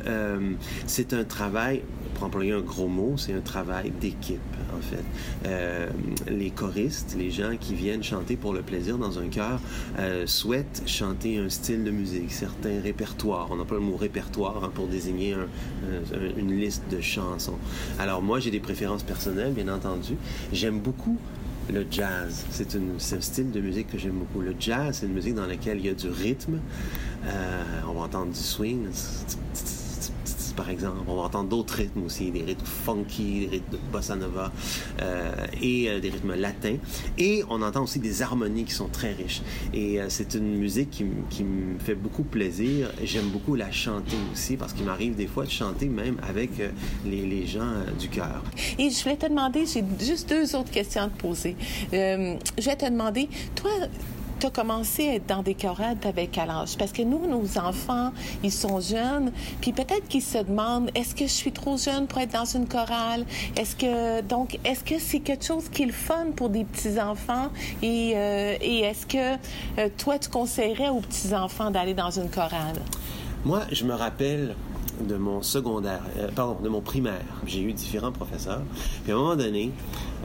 c'est 0.88 1.14
un 1.14 1.24
travail, 1.24 1.82
pour 2.16 2.26
employer 2.26 2.54
un 2.54 2.62
gros 2.62 2.88
mot, 2.88 3.16
c'est 3.18 3.34
un 3.34 3.42
travail 3.42 3.92
d'équipe 4.00 4.40
en 4.78 4.82
fait. 4.82 5.04
Euh, 5.48 5.88
les 6.30 6.50
choristes, 6.52 7.16
les 7.18 7.32
gens 7.32 7.56
qui 7.60 7.74
viennent 7.76 8.04
chanter 8.04 8.36
pour 8.36 8.54
le 8.54 8.62
plaisir 8.62 8.98
dans 8.98 9.20
un 9.20 9.28
chœur, 9.28 9.60
euh, 10.00 10.26
souhaitent 10.28 10.84
chanter 10.86 11.38
un 11.38 11.50
style 11.50 11.84
de 11.84 11.92
musique, 11.92 12.32
certains 12.32 12.80
répertoires. 12.82 13.48
On 13.52 13.60
emploie 13.60 13.78
le 13.78 13.84
mot 13.84 13.96
répertoire 13.98 14.64
hein, 14.64 14.72
pour 14.74 14.88
désigner 14.88 15.34
un- 15.34 15.38
un- 16.16 16.40
une 16.40 16.60
liste 16.60 16.84
de 16.92 17.02
chansons. 17.02 17.58
Alors 18.00 18.22
moi, 18.22 18.40
j'ai 18.40 18.52
des 18.52 18.60
préférences 18.60 19.04
personnelles, 19.04 19.54
bien 19.54 19.68
entendu. 19.74 20.14
J'aime 20.52 20.80
beaucoup 20.80 21.18
le 21.72 21.86
jazz, 21.90 22.44
c'est 22.52 22.76
un 22.76 23.22
style 23.22 23.50
de 23.52 23.62
musique 23.62 23.88
que 23.90 23.98
j'aime 23.98 24.16
beaucoup. 24.20 24.42
Le 24.42 24.54
jazz, 24.60 24.98
c'est 25.00 25.06
une 25.06 25.14
musique 25.14 25.36
dans 25.36 25.46
laquelle 25.48 25.78
il 25.80 25.86
y 25.86 25.90
a 25.90 25.94
du 25.94 26.10
rythme. 26.10 26.60
Euh, 27.26 27.64
on 27.88 27.94
va 27.94 28.02
entendre 28.02 28.34
du 28.34 28.40
swing, 28.40 28.88
par 30.56 30.70
exemple. 30.70 30.98
On 31.08 31.16
va 31.16 31.24
entendre 31.24 31.50
d'autres 31.50 31.76
rythmes 31.76 32.04
aussi, 32.04 32.32
des 32.32 32.42
rythmes 32.44 32.66
funky, 32.66 33.42
des 33.42 33.48
rythmes 33.48 33.72
de 33.72 33.80
bossa 33.92 34.16
nova 34.16 34.52
euh, 35.02 35.32
et 35.62 35.90
euh, 35.90 36.00
des 36.00 36.10
rythmes 36.10 36.36
latins. 36.36 36.78
Et 37.18 37.44
on 37.50 37.62
entend 37.62 37.84
aussi 37.84 38.00
des 38.00 38.22
harmonies 38.22 38.66
qui 38.66 38.74
sont 38.74 38.88
très 38.88 39.14
riches. 39.14 39.42
Et 39.74 40.00
euh, 40.00 40.06
c'est 40.10 40.34
une 40.36 40.58
musique 40.58 40.92
qui, 40.92 41.06
qui 41.30 41.44
me 41.44 41.80
fait 41.80 41.96
beaucoup 41.96 42.24
plaisir. 42.24 42.92
J'aime 43.04 43.30
beaucoup 43.30 43.56
la 43.56 43.72
chanter 43.72 44.16
aussi 44.32 44.58
parce 44.58 44.74
qu'il 44.74 44.86
m'arrive 44.86 45.16
des 45.16 45.28
fois 45.28 45.46
de 45.46 45.52
chanter 45.52 45.88
même 45.88 46.18
avec 46.28 46.60
euh, 46.60 46.70
les, 47.06 47.26
les 47.26 47.46
gens 47.46 47.62
euh, 47.62 47.92
du 48.00 48.10
cœur. 48.10 48.44
Et 48.78 48.90
je 48.90 49.04
voulais 49.04 49.18
te 49.18 49.28
demander, 49.28 49.66
j'ai 49.66 49.84
juste 50.00 50.30
deux 50.30 50.56
autres 50.56 50.72
questions 50.72 51.04
à 51.04 51.08
te 51.08 51.20
poser. 51.20 51.56
Je 51.92 52.38
vais 52.64 52.76
te 52.76 52.86
demander, 52.90 53.30
toi, 53.56 53.72
tu 54.44 54.48
as 54.48 54.50
commencé 54.50 55.08
à 55.08 55.16
être 55.16 55.26
dans 55.26 55.42
des 55.42 55.54
chorales, 55.54 55.96
t'avais 55.98 56.28
quel 56.28 56.50
âge? 56.50 56.76
Parce 56.78 56.92
que 56.92 57.02
nous, 57.02 57.28
nos 57.28 57.58
enfants, 57.58 58.12
ils 58.44 58.52
sont 58.52 58.82
jeunes, 58.82 59.32
puis 59.62 59.72
peut-être 59.72 60.06
qu'ils 60.10 60.22
se 60.22 60.40
demandent, 60.40 60.92
est-ce 60.96 61.16
que 61.16 61.26
je 61.26 61.32
suis 61.32 61.54
trop 61.54 61.78
jeune 61.78 62.08
pour 62.08 62.20
être 62.20 62.34
dans 62.34 62.44
une 62.44 62.68
chorale? 62.68 63.26
Est-ce 63.58 63.78
que, 63.78 64.22
donc, 64.22 64.60
est-ce 64.66 64.84
que 64.84 65.00
c'est 65.00 65.22
quelque 65.22 65.46
chose 65.46 65.70
qui 65.70 65.84
est 65.84 65.86
le 65.86 65.94
fun 65.94 66.28
pour 66.36 66.50
des 66.50 66.66
petits-enfants? 66.66 67.52
Et, 67.82 68.14
euh, 68.16 68.58
est-ce 68.60 69.06
que 69.06 69.36
euh, 69.80 69.88
toi, 69.98 70.20
tu 70.20 70.30
conseillerais 70.30 70.90
aux 70.90 71.00
petits-enfants 71.00 71.72
d'aller 71.72 71.94
dans 71.94 72.12
une 72.12 72.30
chorale? 72.30 72.76
Moi, 73.46 73.62
je 73.72 73.86
me 73.86 73.94
rappelle 73.94 74.56
de 75.08 75.16
mon 75.16 75.42
secondaire, 75.42 76.02
euh, 76.18 76.30
de 76.62 76.70
mon 76.70 76.82
primaire. 76.82 77.26
J'ai 77.46 77.62
eu 77.62 77.74
différents 77.74 78.12
professeurs. 78.12 78.62
Puis 79.04 79.12
à 79.12 79.16
un 79.16 79.20
moment 79.20 79.36
donné, 79.36 79.72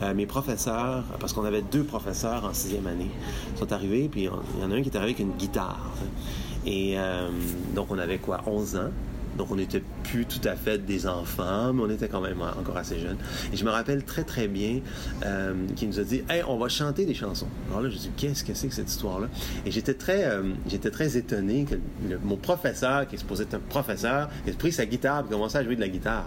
euh, 0.03 0.15
mes 0.15 0.27
professeurs, 0.27 1.05
parce 1.21 1.33
qu'on 1.33 1.45
avait 1.45 1.63
deux 1.63 1.85
professeurs 1.85 2.45
en 2.45 2.53
sixième 2.53 2.87
année, 2.87 3.11
sont 3.57 3.73
arrivés, 3.73 4.09
puis 4.09 4.23
il 4.23 4.61
y 4.61 4.65
en 4.65 4.71
a 4.71 4.75
un 4.75 4.83
qui 4.83 4.89
est 4.89 4.97
arrivé 4.97 5.13
avec 5.13 5.19
une 5.19 5.33
guitare. 5.33 5.91
Et 6.67 6.99
euh, 6.99 7.29
donc 7.75 7.89
on 7.91 7.99
avait 7.99 8.19
quoi, 8.19 8.41
11 8.47 8.77
ans? 8.77 8.91
Donc 9.39 9.49
on 9.51 9.59
était 9.59 9.83
plus 10.05 10.27
tout 10.27 10.47
à 10.47 10.57
fait 10.57 10.85
des 10.85 11.07
enfants, 11.07 11.73
mais 11.73 11.83
on 11.83 11.91
était 11.91 12.09
quand 12.09 12.21
même 12.21 12.43
encore 12.43 12.77
assez 12.77 12.99
jeunes. 12.99 13.17
Et 13.53 13.57
je 13.57 13.65
me 13.65 13.71
rappelle 13.71 14.05
très 14.05 14.25
très 14.25 14.49
bien 14.49 14.81
euh, 15.25 15.55
qu'il 15.77 15.89
nous 15.89 16.01
a 16.01 16.03
dit 16.03 16.23
Hey, 16.29 16.43
on 16.47 16.59
va 16.59 16.69
chanter 16.69 17.07
des 17.07 17.15
chansons. 17.15 17.47
Alors 17.71 17.83
là, 17.83 17.89
je 17.89 17.97
dis 17.97 18.11
Qu'est-ce 18.17 18.45
que 18.45 18.55
c'est 18.55 18.69
que 18.69 18.75
cette 18.75 18.91
histoire-là 18.91 19.29
Et 19.65 19.71
j'étais 19.71 19.95
très, 19.95 20.25
euh, 20.25 20.43
très 20.93 21.17
étonné 21.17 21.65
que 21.65 21.77
mon 22.25 22.37
professeur, 22.37 23.07
qui 23.07 23.15
est 23.15 23.19
supposé 23.19 23.45
être 23.45 23.55
un 23.55 23.61
professeur, 23.61 24.29
ait 24.47 24.53
pris 24.53 24.73
sa 24.73 24.87
guitare 24.87 25.25
et 25.27 25.33
commencé 25.33 25.57
à 25.57 25.65
jouer 25.65 25.77
de 25.77 25.81
la 25.81 25.89
guitare. 25.89 26.27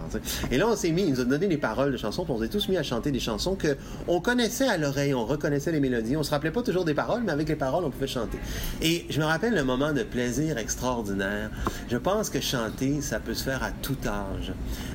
Et 0.50 0.56
là, 0.56 0.66
on 0.68 0.76
s'est 0.76 0.90
mis, 0.90 1.02
il 1.02 1.10
nous 1.10 1.20
a 1.20 1.24
donné 1.24 1.46
les 1.48 1.58
paroles 1.58 1.92
de 1.92 1.96
chansons, 1.96 2.24
puis 2.24 2.32
on 2.32 2.40
s'est 2.40 2.48
tous 2.48 2.68
mis 2.68 2.78
à 2.78 2.82
chanter 2.82 3.10
des 3.10 3.20
chansons 3.20 3.56
que 3.56 3.76
on 4.08 4.20
connaissait 4.20 4.68
à 4.68 4.78
l'oreille, 4.78 5.12
on 5.12 5.26
reconnaissait 5.26 5.72
les 5.72 5.80
mélodies, 5.80 6.16
on 6.16 6.22
se 6.22 6.30
rappelait 6.30 6.50
pas 6.50 6.62
toujours 6.62 6.84
des 6.84 6.94
paroles, 6.94 7.22
mais 7.24 7.32
avec 7.32 7.48
les 7.48 7.56
paroles, 7.56 7.84
on 7.84 7.90
pouvait 7.90 8.06
chanter. 8.06 8.38
Et 8.80 9.04
je 9.10 9.20
me 9.20 9.26
rappelle 9.26 9.54
le 9.54 9.64
moment 9.64 9.92
de 9.92 10.02
plaisir 10.02 10.56
extraordinaire. 10.56 11.50
Je 11.90 11.96
pense 11.96 12.30
que 12.30 12.40
chanter, 12.40 13.01
ça 13.02 13.20
peut 13.20 13.34
se 13.34 13.44
faire 13.44 13.62
à 13.62 13.70
tout 13.70 13.96
âge. 14.06 14.52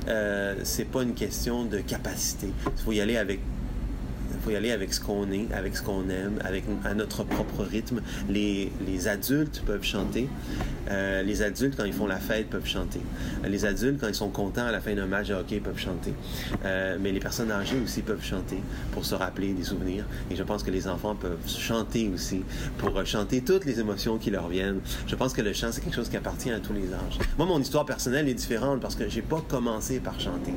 Euh, 0.08 0.56
c'est 0.64 0.84
pas 0.84 1.02
une 1.02 1.14
question 1.14 1.64
de 1.64 1.78
capacité. 1.78 2.48
Il 2.66 2.82
faut 2.82 2.92
y 2.92 3.00
aller 3.00 3.16
avec 3.16 3.40
faut 4.48 4.54
y 4.54 4.56
aller 4.56 4.70
avec 4.70 4.94
ce 4.94 5.00
qu'on 5.00 5.30
est, 5.30 5.52
avec 5.52 5.76
ce 5.76 5.82
qu'on 5.82 6.08
aime, 6.08 6.38
avec 6.42 6.64
à 6.84 6.94
notre 6.94 7.22
propre 7.22 7.64
rythme. 7.64 8.00
Les, 8.30 8.72
les 8.86 9.06
adultes 9.06 9.62
peuvent 9.66 9.84
chanter. 9.84 10.26
Euh, 10.90 11.22
les 11.22 11.42
adultes, 11.42 11.76
quand 11.76 11.84
ils 11.84 11.92
font 11.92 12.06
la 12.06 12.18
fête, 12.18 12.48
peuvent 12.48 12.66
chanter. 12.66 13.00
Les 13.46 13.66
adultes, 13.66 14.00
quand 14.00 14.08
ils 14.08 14.14
sont 14.14 14.30
contents 14.30 14.64
à 14.64 14.72
la 14.72 14.80
fin 14.80 14.94
d'un 14.94 15.06
match 15.06 15.28
de 15.28 15.34
hockey, 15.34 15.60
peuvent 15.60 15.78
chanter. 15.78 16.14
Euh, 16.64 16.96
mais 16.98 17.12
les 17.12 17.20
personnes 17.20 17.50
âgées 17.50 17.78
aussi 17.84 18.00
peuvent 18.00 18.24
chanter 18.24 18.58
pour 18.92 19.04
se 19.04 19.14
rappeler 19.14 19.52
des 19.52 19.64
souvenirs. 19.64 20.06
Et 20.30 20.36
je 20.36 20.42
pense 20.42 20.62
que 20.62 20.70
les 20.70 20.88
enfants 20.88 21.14
peuvent 21.14 21.46
chanter 21.46 22.08
aussi 22.08 22.42
pour 22.78 22.96
euh, 22.96 23.04
chanter 23.04 23.42
toutes 23.42 23.66
les 23.66 23.80
émotions 23.80 24.16
qui 24.16 24.30
leur 24.30 24.48
viennent. 24.48 24.80
Je 25.06 25.14
pense 25.14 25.34
que 25.34 25.42
le 25.42 25.52
chant, 25.52 25.68
c'est 25.72 25.82
quelque 25.82 25.96
chose 25.96 26.08
qui 26.08 26.16
appartient 26.16 26.50
à 26.50 26.60
tous 26.60 26.72
les 26.72 26.86
âges. 26.94 27.18
Moi, 27.36 27.46
mon 27.46 27.60
histoire 27.60 27.84
personnelle 27.84 28.30
est 28.30 28.34
différente 28.34 28.80
parce 28.80 28.94
que 28.94 29.10
j'ai 29.10 29.22
pas 29.22 29.42
commencé 29.46 30.00
par 30.00 30.18
chanter. 30.18 30.54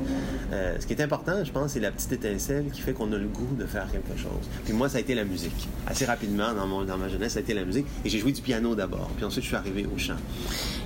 Ce 0.79 0.85
qui 0.85 0.93
est 0.93 1.01
important, 1.01 1.43
je 1.43 1.51
pense, 1.51 1.71
c'est 1.73 1.79
la 1.79 1.91
petite 1.91 2.13
étincelle 2.13 2.65
qui 2.71 2.81
fait 2.81 2.93
qu'on 2.93 3.11
a 3.11 3.17
le 3.17 3.27
goût 3.27 3.55
de 3.57 3.65
faire 3.65 3.80
quelque 3.89 4.17
chose. 4.17 4.49
Puis 4.65 4.73
moi, 4.73 4.89
ça 4.89 4.97
a 4.97 5.01
été 5.01 5.15
la 5.15 5.23
musique. 5.23 5.67
Assez 5.87 6.05
rapidement, 6.05 6.53
dans, 6.53 6.67
mon, 6.67 6.83
dans 6.83 6.97
ma 6.97 7.09
jeunesse, 7.09 7.33
ça 7.33 7.39
a 7.39 7.41
été 7.41 7.53
la 7.53 7.65
musique. 7.65 7.85
Et 8.03 8.09
j'ai 8.09 8.19
joué 8.19 8.31
du 8.31 8.41
piano 8.41 8.75
d'abord. 8.75 9.09
Puis 9.15 9.25
ensuite, 9.25 9.43
je 9.43 9.47
suis 9.49 9.57
arrivé 9.57 9.87
au 9.93 9.97
chant. 9.97 10.17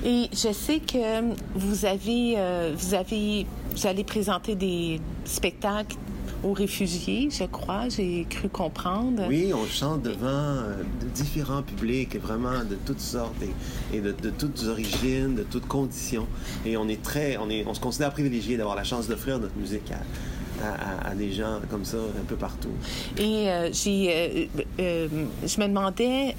Et 0.05 0.29
je 0.31 0.53
sais 0.53 0.79
que 0.79 1.33
vous 1.55 1.85
avez, 1.85 2.35
euh, 2.37 2.73
vous 2.77 2.93
avez, 2.93 3.45
vous 3.75 3.87
allez 3.87 4.03
présenter 4.03 4.55
des 4.55 4.99
spectacles 5.25 5.95
aux 6.43 6.53
réfugiés, 6.53 7.29
je 7.31 7.45
crois, 7.45 7.89
j'ai 7.89 8.25
cru 8.29 8.49
comprendre. 8.49 9.23
Oui, 9.27 9.51
on 9.53 9.65
chante 9.65 10.03
devant 10.03 10.27
euh, 10.27 10.83
de 11.01 11.07
différents 11.07 11.63
publics, 11.63 12.15
vraiment 12.21 12.63
de 12.69 12.75
toutes 12.85 12.99
sortes 12.99 13.41
et, 13.41 13.97
et 13.97 14.01
de, 14.01 14.11
de 14.11 14.29
toutes 14.29 14.63
origines, 14.65 15.33
de 15.33 15.43
toutes 15.43 15.67
conditions. 15.67 16.27
Et 16.65 16.77
on 16.77 16.87
est 16.87 17.01
très, 17.01 17.37
on, 17.37 17.49
est, 17.49 17.65
on 17.65 17.73
se 17.73 17.79
considère 17.79 18.11
privilégié 18.11 18.57
d'avoir 18.57 18.75
la 18.75 18.83
chance 18.83 19.07
d'offrir 19.07 19.39
notre 19.39 19.55
musique 19.57 19.91
à, 19.91 19.97
à- 20.65 21.07
à- 21.07 21.11
à 21.11 21.15
des 21.15 21.31
gens 21.31 21.59
comme 21.69 21.85
ça 21.85 21.97
un 21.97 22.25
peu 22.25 22.35
partout. 22.35 22.71
Et 23.17 23.49
euh, 23.49 23.69
j'ai, 23.71 24.47
euh, 24.59 24.61
euh, 24.79 25.07
je 25.45 25.59
me 25.61 25.67
demandais, 25.67 26.35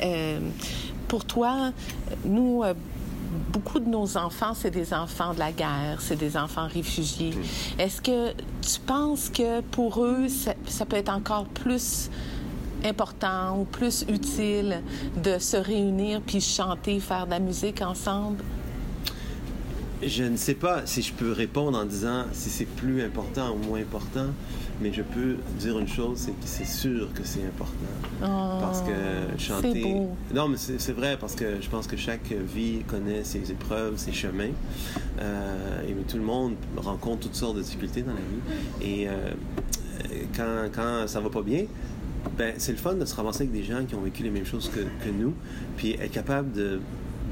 pour 1.09 1.25
toi, 1.25 1.73
nous, 2.25 2.63
beaucoup 3.53 3.79
de 3.79 3.89
nos 3.89 4.17
enfants, 4.17 4.55
c'est 4.55 4.71
des 4.71 4.93
enfants 4.93 5.35
de 5.35 5.39
la 5.39 5.53
guerre, 5.53 5.99
c'est 6.01 6.17
des 6.19 6.37
enfants 6.37 6.67
réfugiés. 6.67 7.33
Est-ce 7.79 8.01
que 8.03 8.33
tu 8.33 8.81
penses 8.87 9.29
que 9.31 9.61
pour 9.61 10.03
eux, 10.05 10.29
ça, 10.29 10.55
ça 10.67 10.85
peut 10.85 10.97
être 10.97 11.13
encore 11.13 11.45
plus 11.47 12.11
important 12.85 13.59
ou 13.61 13.65
plus 13.65 14.05
utile 14.09 14.83
de 15.23 15.39
se 15.39 15.57
réunir 15.57 16.21
puis 16.21 16.41
chanter, 16.41 17.01
faire 17.01 17.27
de 17.27 17.31
la 17.33 17.41
musique 17.41 17.83
ensemble? 17.83 18.43
Je 20.07 20.23
ne 20.23 20.37
sais 20.37 20.55
pas 20.55 20.87
si 20.87 21.03
je 21.03 21.13
peux 21.13 21.33
répondre 21.33 21.77
en 21.77 21.85
disant 21.85 22.25
si 22.33 22.49
c'est 22.49 22.65
plus 22.65 23.03
important 23.03 23.53
ou 23.55 23.59
moins 23.59 23.81
important, 23.81 24.27
mais 24.81 24.93
je 24.93 25.03
peux 25.03 25.37
dire 25.59 25.79
une 25.79 25.89
chose, 25.89 26.19
c'est 26.19 26.31
que 26.31 26.47
c'est 26.47 26.65
sûr 26.67 27.09
que 27.13 27.23
c'est 27.25 27.43
important. 27.45 27.73
Oh, 28.23 28.61
Parce 28.61 28.83
que 28.83 28.93
chanter. 29.39 29.73
c'est 29.73 29.83
beau. 29.83 30.11
Non, 30.35 30.49
mais 30.49 30.57
c'est 30.59 30.93
vrai, 30.93 31.17
parce 31.21 31.35
que 31.35 31.61
je 31.61 31.69
pense 31.69 31.87
que 31.89 31.97
chaque 31.97 32.31
vie 32.33 32.81
connaît 32.87 33.25
ses 33.25 33.51
épreuves, 33.51 33.97
ses 33.97 34.13
chemins. 34.13 34.51
Euh, 35.21 35.89
et 35.89 35.93
tout 36.09 36.19
le 36.19 36.23
monde 36.25 36.55
rencontre 36.77 37.23
toutes 37.23 37.35
sortes 37.35 37.57
de 37.57 37.63
difficultés 37.63 38.03
dans 38.03 38.13
la 38.15 38.21
vie. 38.21 38.89
Et 38.89 39.09
euh, 39.09 39.13
quand, 40.37 40.69
quand 40.73 41.09
ça 41.09 41.21
va 41.21 41.31
pas 41.31 41.43
bien, 41.43 41.65
ben, 42.39 42.55
c'est 42.59 42.73
le 42.73 42.79
fun 42.79 42.95
de 42.95 43.05
se 43.05 43.15
ramasser 43.15 43.43
avec 43.43 43.53
des 43.53 43.65
gens 43.65 43.85
qui 43.85 43.95
ont 43.95 44.03
vécu 44.03 44.23
les 44.23 44.31
mêmes 44.31 44.47
choses 44.47 44.69
que, 44.69 44.81
que 44.81 45.11
nous, 45.11 45.35
puis 45.77 45.93
être 45.93 46.13
capable 46.13 46.53
de, 46.53 46.81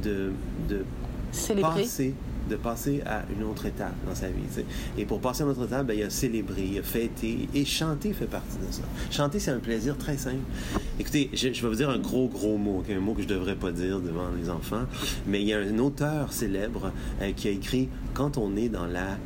de, 0.02 0.32
de 0.68 0.84
Célébrer. 1.32 1.82
passer 1.82 2.14
de 2.48 2.57
passer 2.57 3.02
à 3.07 3.22
une 3.37 3.44
autre 3.44 3.66
étape 3.66 3.94
dans 4.07 4.14
sa 4.14 4.28
vie. 4.28 4.42
Et 4.98 5.04
pour 5.04 5.20
passer 5.20 5.42
à 5.42 5.46
une 5.46 5.52
autre 5.52 5.64
étape, 5.64 5.87
ben, 5.87 5.94
il 5.94 6.00
y 6.00 6.02
a 6.02 6.11
célébrer, 6.11 6.62
il 6.62 6.74
y 6.74 6.78
a 6.78 6.83
fêter, 6.83 7.48
et 7.54 7.64
chanter 7.64 8.12
fait 8.12 8.26
partie 8.26 8.59
de 8.59 8.72
ça. 8.72 8.83
Chanter, 9.11 9.38
c'est 9.38 9.50
un 9.50 9.59
plaisir 9.59 9.96
très 9.96 10.16
simple. 10.16 10.37
Écoutez, 10.98 11.30
je, 11.33 11.52
je 11.52 11.62
vais 11.62 11.68
vous 11.68 11.74
dire 11.74 11.90
un 11.90 11.98
gros, 11.98 12.28
gros 12.28 12.57
mot, 12.57 12.78
ok, 12.78 12.90
un 12.90 13.00
mot 13.00 13.14
que 13.14 13.22
je 13.22 13.28
devrais 13.28 13.57
pas 13.57 13.72
dire 13.72 14.00
devant 14.00 14.28
les 14.38 14.50
enfants, 14.50 14.85
mais 15.26 15.40
il 15.40 15.48
y 15.48 15.52
a 15.52 15.59
un 15.59 15.78
auteur 15.78 16.33
célèbre 16.33 16.92
euh, 17.20 17.33
qui 17.33 17.48
a 17.48 17.50
écrit 17.50 17.88
«Quand 18.14 18.38
on 18.38 18.57
est 18.57 18.68
dans 18.68 18.87
la...» 18.87 19.18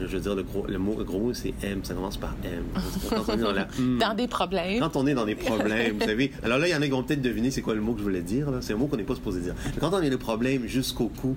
Je 0.00 0.06
veux 0.06 0.20
dire, 0.20 0.34
le, 0.34 0.42
gros, 0.42 0.66
le 0.66 0.78
mot 0.78 0.96
le 0.98 1.04
gros 1.04 1.20
mot, 1.20 1.34
c'est 1.34 1.52
M, 1.62 1.80
ça 1.82 1.94
commence 1.94 2.16
par 2.16 2.34
M. 2.44 2.64
Quand 3.10 3.24
on 3.28 3.34
est 3.34 3.42
dans 3.42 3.52
la... 3.52 3.68
Dans 4.00 4.14
des 4.14 4.26
problèmes. 4.26 4.80
Quand 4.80 4.96
on 4.96 5.06
est 5.06 5.14
dans 5.14 5.26
des 5.26 5.34
problèmes, 5.36 5.98
vous 5.98 6.06
savez. 6.06 6.32
Alors 6.42 6.58
là, 6.58 6.66
il 6.66 6.70
y 6.70 6.74
en 6.74 6.80
a 6.80 6.84
qui 6.84 6.90
vont 6.90 7.02
peut-être 7.02 7.22
deviner 7.22 7.50
c'est 7.50 7.62
quoi 7.62 7.74
le 7.74 7.82
mot 7.82 7.92
que 7.92 7.98
je 7.98 8.04
voulais 8.04 8.22
dire. 8.22 8.48
C'est 8.62 8.72
un 8.72 8.76
mot 8.76 8.86
qu'on 8.86 8.96
n'est 8.96 9.02
pas 9.04 9.14
supposé 9.14 9.40
dire. 9.40 9.54
Mais 9.66 9.80
quand 9.80 9.92
on 9.92 10.00
est 10.00 10.10
le 10.10 10.18
problème 10.18 10.66
jusqu'au 10.66 11.08
cou, 11.08 11.36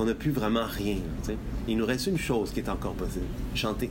qu'on 0.00 0.06
n'a 0.06 0.14
plus 0.14 0.30
vraiment 0.30 0.64
rien, 0.66 0.96
il 1.68 1.76
nous 1.76 1.84
reste 1.84 2.06
une 2.06 2.16
chose 2.18 2.52
qui 2.52 2.60
est 2.60 2.68
encore 2.70 2.94
possible 2.94 3.26
chanter. 3.54 3.90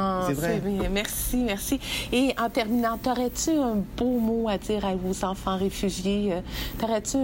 Ah, 0.00 0.22
C'est 0.28 0.34
vrai. 0.34 0.60
bien. 0.64 0.88
Merci, 0.88 1.38
merci. 1.38 1.80
Et 2.12 2.32
en 2.40 2.48
terminant, 2.48 2.96
t'aurais-tu 2.96 3.50
un 3.50 3.82
beau 3.96 4.20
mot 4.20 4.48
à 4.48 4.56
dire 4.56 4.84
à 4.84 4.94
vos 4.94 5.24
enfants 5.24 5.56
réfugiés? 5.56 6.32
Euh, 6.32 6.40
T'aurais-tu, 6.78 7.16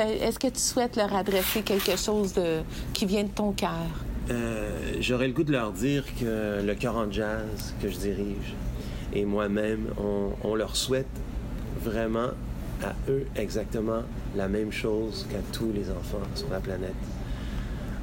est-ce 0.00 0.38
que 0.38 0.46
tu 0.46 0.60
souhaites 0.60 0.94
leur 0.94 1.12
adresser 1.12 1.62
quelque 1.62 1.96
chose 1.96 2.34
de, 2.34 2.60
qui 2.92 3.04
vient 3.06 3.24
de 3.24 3.30
ton 3.30 3.50
cœur? 3.50 3.70
Euh, 4.30 4.70
J'aurais 5.00 5.26
le 5.26 5.32
goût 5.32 5.42
de 5.42 5.50
leur 5.50 5.72
dire 5.72 6.04
que 6.20 6.62
le 6.64 6.74
chœur 6.76 6.94
en 6.96 7.10
jazz 7.10 7.74
que 7.82 7.88
je 7.88 7.96
dirige 7.96 8.54
et 9.12 9.24
moi-même, 9.24 9.86
on, 9.98 10.48
on 10.48 10.54
leur 10.54 10.76
souhaite 10.76 11.06
vraiment 11.82 12.28
à 12.84 12.92
eux 13.10 13.26
exactement 13.34 14.02
la 14.36 14.46
même 14.46 14.70
chose 14.70 15.26
qu'à 15.28 15.38
tous 15.52 15.72
les 15.74 15.90
enfants 15.90 16.22
sur 16.36 16.48
la 16.50 16.60
planète. 16.60 16.94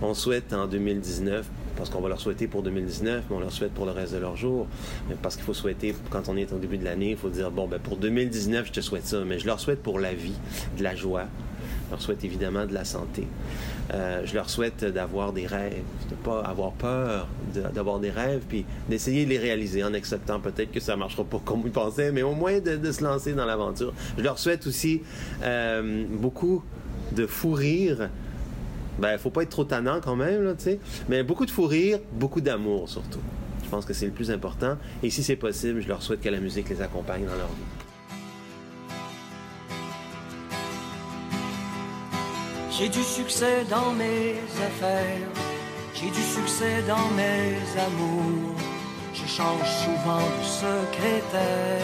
On 0.06 0.14
souhaite 0.14 0.52
en 0.52 0.68
2019, 0.68 1.50
parce 1.78 1.90
qu'on 1.90 2.02
va 2.02 2.10
leur 2.10 2.20
souhaiter 2.20 2.48
pour 2.48 2.62
2019, 2.62 3.24
mais 3.30 3.36
on 3.38 3.40
leur 3.40 3.54
souhaite 3.54 3.72
pour 3.72 3.86
le 3.86 3.92
reste 3.92 4.14
de 4.14 4.18
leur 4.18 4.36
jour. 4.36 4.68
Parce 5.22 5.38
qu'il 5.38 5.46
faut 5.46 5.54
souhaiter, 5.54 5.96
quand 6.10 6.28
on 6.28 6.36
est 6.36 6.52
au 6.52 6.58
début 6.58 6.78
de 6.78 6.84
l'année, 6.84 7.12
il 7.12 7.18
faut 7.18 7.30
dire, 7.30 7.52
bon, 7.52 7.70
ben 7.70 7.80
pour 7.80 7.96
2019, 7.96 8.68
je 8.68 8.72
te 8.74 8.82
souhaite 8.82 9.06
ça, 9.06 9.22
mais 9.26 9.40
je 9.40 9.46
leur 9.46 9.62
souhaite 9.62 9.82
pour 9.82 10.00
la 10.00 10.14
vie, 10.14 10.36
de 10.78 10.84
la 10.84 10.94
joie. 10.94 11.24
Je 11.86 11.92
leur 11.92 12.02
souhaite 12.02 12.26
évidemment 12.26 12.66
de 12.66 12.74
la 12.74 12.84
santé. 12.84 13.26
Euh, 13.94 14.26
je 14.26 14.34
leur 14.34 14.50
souhaite 14.50 14.84
d'avoir 14.84 15.32
des 15.32 15.48
rêves, 15.48 15.84
de 16.10 16.16
pas 16.16 16.42
avoir 16.42 16.74
peur 16.74 17.30
d'avoir 17.74 18.00
des 18.00 18.10
rêves, 18.10 18.42
puis 18.50 18.66
d'essayer 18.90 19.24
de 19.24 19.30
les 19.30 19.38
réaliser 19.38 19.86
en 19.86 19.94
acceptant 19.94 20.42
peut-être 20.42 20.74
que 20.74 20.82
ça 20.82 20.98
marchera 20.98 21.24
pas 21.24 21.40
comme 21.46 21.62
ils 21.64 21.72
pensaient, 21.72 22.12
mais 22.12 22.24
au 22.24 22.34
moins 22.34 22.60
de, 22.60 22.76
de 22.76 22.92
se 22.92 23.06
lancer 23.06 23.32
dans 23.32 23.46
l'aventure. 23.46 23.94
Je 24.18 24.24
leur 24.24 24.38
souhaite 24.38 24.68
aussi 24.68 25.02
euh, 25.44 26.04
beaucoup 26.10 26.62
de 27.14 27.26
fou 27.26 27.54
rire. 27.54 28.10
Ben, 29.00 29.18
faut 29.18 29.30
pas 29.30 29.44
être 29.44 29.50
trop 29.50 29.64
tannant 29.64 30.00
quand 30.02 30.16
même, 30.16 30.44
là, 30.44 30.54
tu 30.54 30.64
sais. 30.64 30.80
Mais 31.10 31.24
beaucoup 31.24 31.46
de 31.46 31.52
fou 31.52 31.66
rire, 31.66 32.00
beaucoup 32.14 32.42
d'amour 32.42 32.90
surtout. 32.90 33.22
Je 33.64 33.70
pense 33.70 33.86
que 33.86 33.94
c'est 33.94 34.06
le 34.06 34.12
plus 34.12 34.30
important. 34.30 34.78
Et 35.02 35.10
si 35.10 35.24
c'est 35.24 35.36
possible, 35.36 35.82
je 35.82 35.88
leur 35.88 36.04
souhaite 36.04 36.22
que 36.22 36.30
la 36.30 36.40
musique 36.40 36.70
les 36.70 36.82
accompagne 36.82 37.26
dans 37.26 37.36
leur 37.36 37.48
vie. 37.48 37.84
J'ai 42.78 42.90
du 42.90 43.04
succès 43.04 43.66
dans 43.70 43.94
mes 43.94 44.36
affaires, 44.66 45.28
j'ai 45.94 46.10
du 46.10 46.22
succès 46.22 46.82
dans 46.88 47.08
mes 47.16 47.56
amours. 47.80 48.56
Je 49.14 49.28
change 49.28 49.70
souvent 49.86 50.18
de 50.18 50.44
secrétaire. 50.44 51.80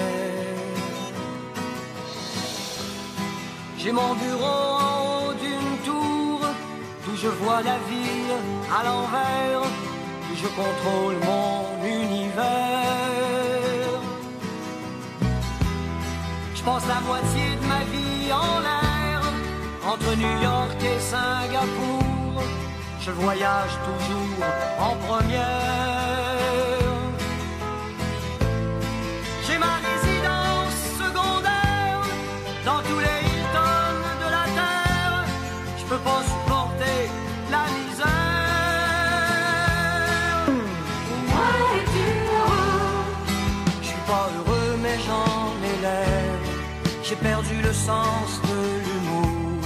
J'ai 3.78 3.92
mon 3.92 4.16
bureau 4.16 4.79
je 7.22 7.28
vois 7.28 7.62
la 7.62 7.78
ville 7.90 8.36
à 8.72 8.84
l'envers, 8.84 9.64
je 10.36 10.48
contrôle 10.48 11.16
mon 11.26 11.86
univers. 11.86 12.46
Je 16.56 16.62
passe 16.64 16.88
la 16.88 17.02
moitié 17.02 17.56
de 17.62 17.66
ma 17.68 17.84
vie 17.94 18.32
en 18.32 18.60
l'air, 18.66 19.22
entre 19.86 20.16
New 20.16 20.42
York 20.42 20.78
et 20.82 21.00
Singapour. 21.00 22.44
Je 23.02 23.12
voyage 23.12 23.76
toujours 23.88 24.46
en 24.80 24.96
première. 25.08 25.99
J'ai 47.10 47.16
perdu 47.16 47.60
le 47.64 47.74
sens 47.74 48.40
de 48.44 48.60
l'humour 48.86 49.62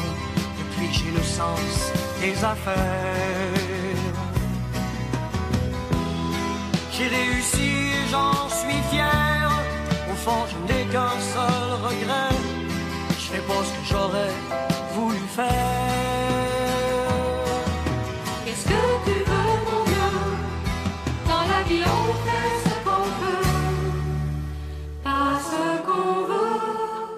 depuis 0.59 0.93
j'ai 0.93 1.11
le 1.11 1.21
sens 1.21 1.91
des 2.21 2.41
affaires. 2.41 2.77
J'ai 6.93 7.07
réussi 7.09 7.91
j'en 8.09 8.47
suis 8.47 8.81
fier. 8.89 9.51
Au 10.09 10.15
fond, 10.15 10.45
je 10.51 10.73
n'ai 10.73 10.85
qu'un 10.85 11.19
seul 11.33 11.69
regret. 11.83 12.33
Je 13.09 13.25
fais 13.33 13.41
pas 13.49 13.61
ce 13.65 13.71
que 13.77 13.85
j'aurais 13.91 14.35
voulu 14.95 15.19
faire. 15.35 15.92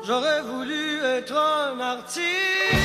J'aurais 0.08 0.41
voulu 0.41 1.00
être 1.04 1.36
un 1.36 1.80
artiste 1.80 2.85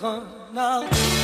voulu 0.00 1.23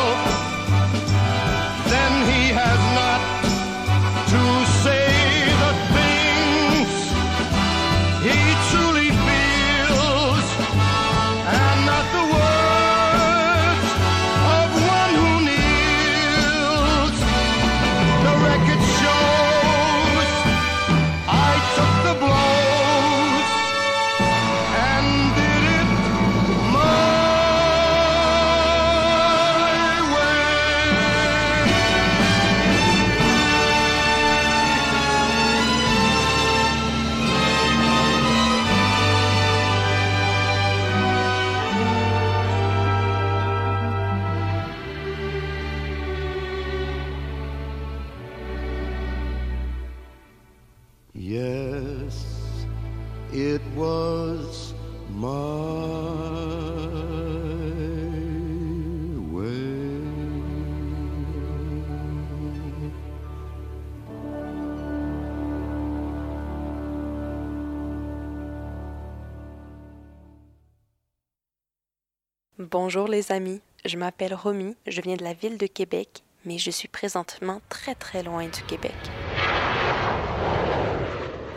Bonjour 72.71 73.09
les 73.09 73.33
amis, 73.33 73.59
je 73.83 73.97
m'appelle 73.97 74.33
Romy, 74.33 74.77
je 74.87 75.01
viens 75.01 75.17
de 75.17 75.25
la 75.25 75.33
ville 75.33 75.57
de 75.57 75.67
Québec, 75.67 76.23
mais 76.45 76.57
je 76.57 76.71
suis 76.71 76.87
présentement 76.87 77.59
très 77.67 77.95
très 77.95 78.23
loin 78.23 78.45
du 78.45 78.63
Québec. 78.63 78.95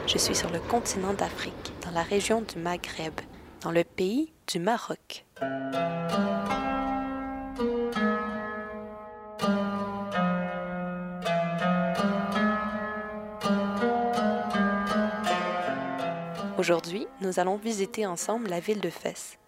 Je 0.09 0.18
suis 0.18 0.35
sur 0.35 0.50
le 0.50 0.59
continent 0.59 1.14
d'Afrique, 1.14 1.72
dans 1.85 1.92
la 1.92 2.03
région 2.03 2.40
du 2.42 2.59
Maghreb, 2.59 3.14
dans 3.61 3.70
le 3.70 3.85
pays 3.85 4.33
du 4.48 4.59
Maroc. 4.59 5.24
Aujourd'hui, 16.59 17.07
nous 17.20 17.38
allons 17.38 17.57
visiter 17.57 18.05
ensemble 18.05 18.48
la 18.48 18.59
ville 18.59 18.81
de 18.81 18.90
Fès. 18.90 19.38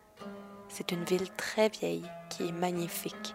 C'est 0.68 0.92
une 0.92 1.04
ville 1.04 1.30
très 1.36 1.68
vieille 1.68 2.04
qui 2.28 2.48
est 2.48 2.52
magnifique. 2.52 3.34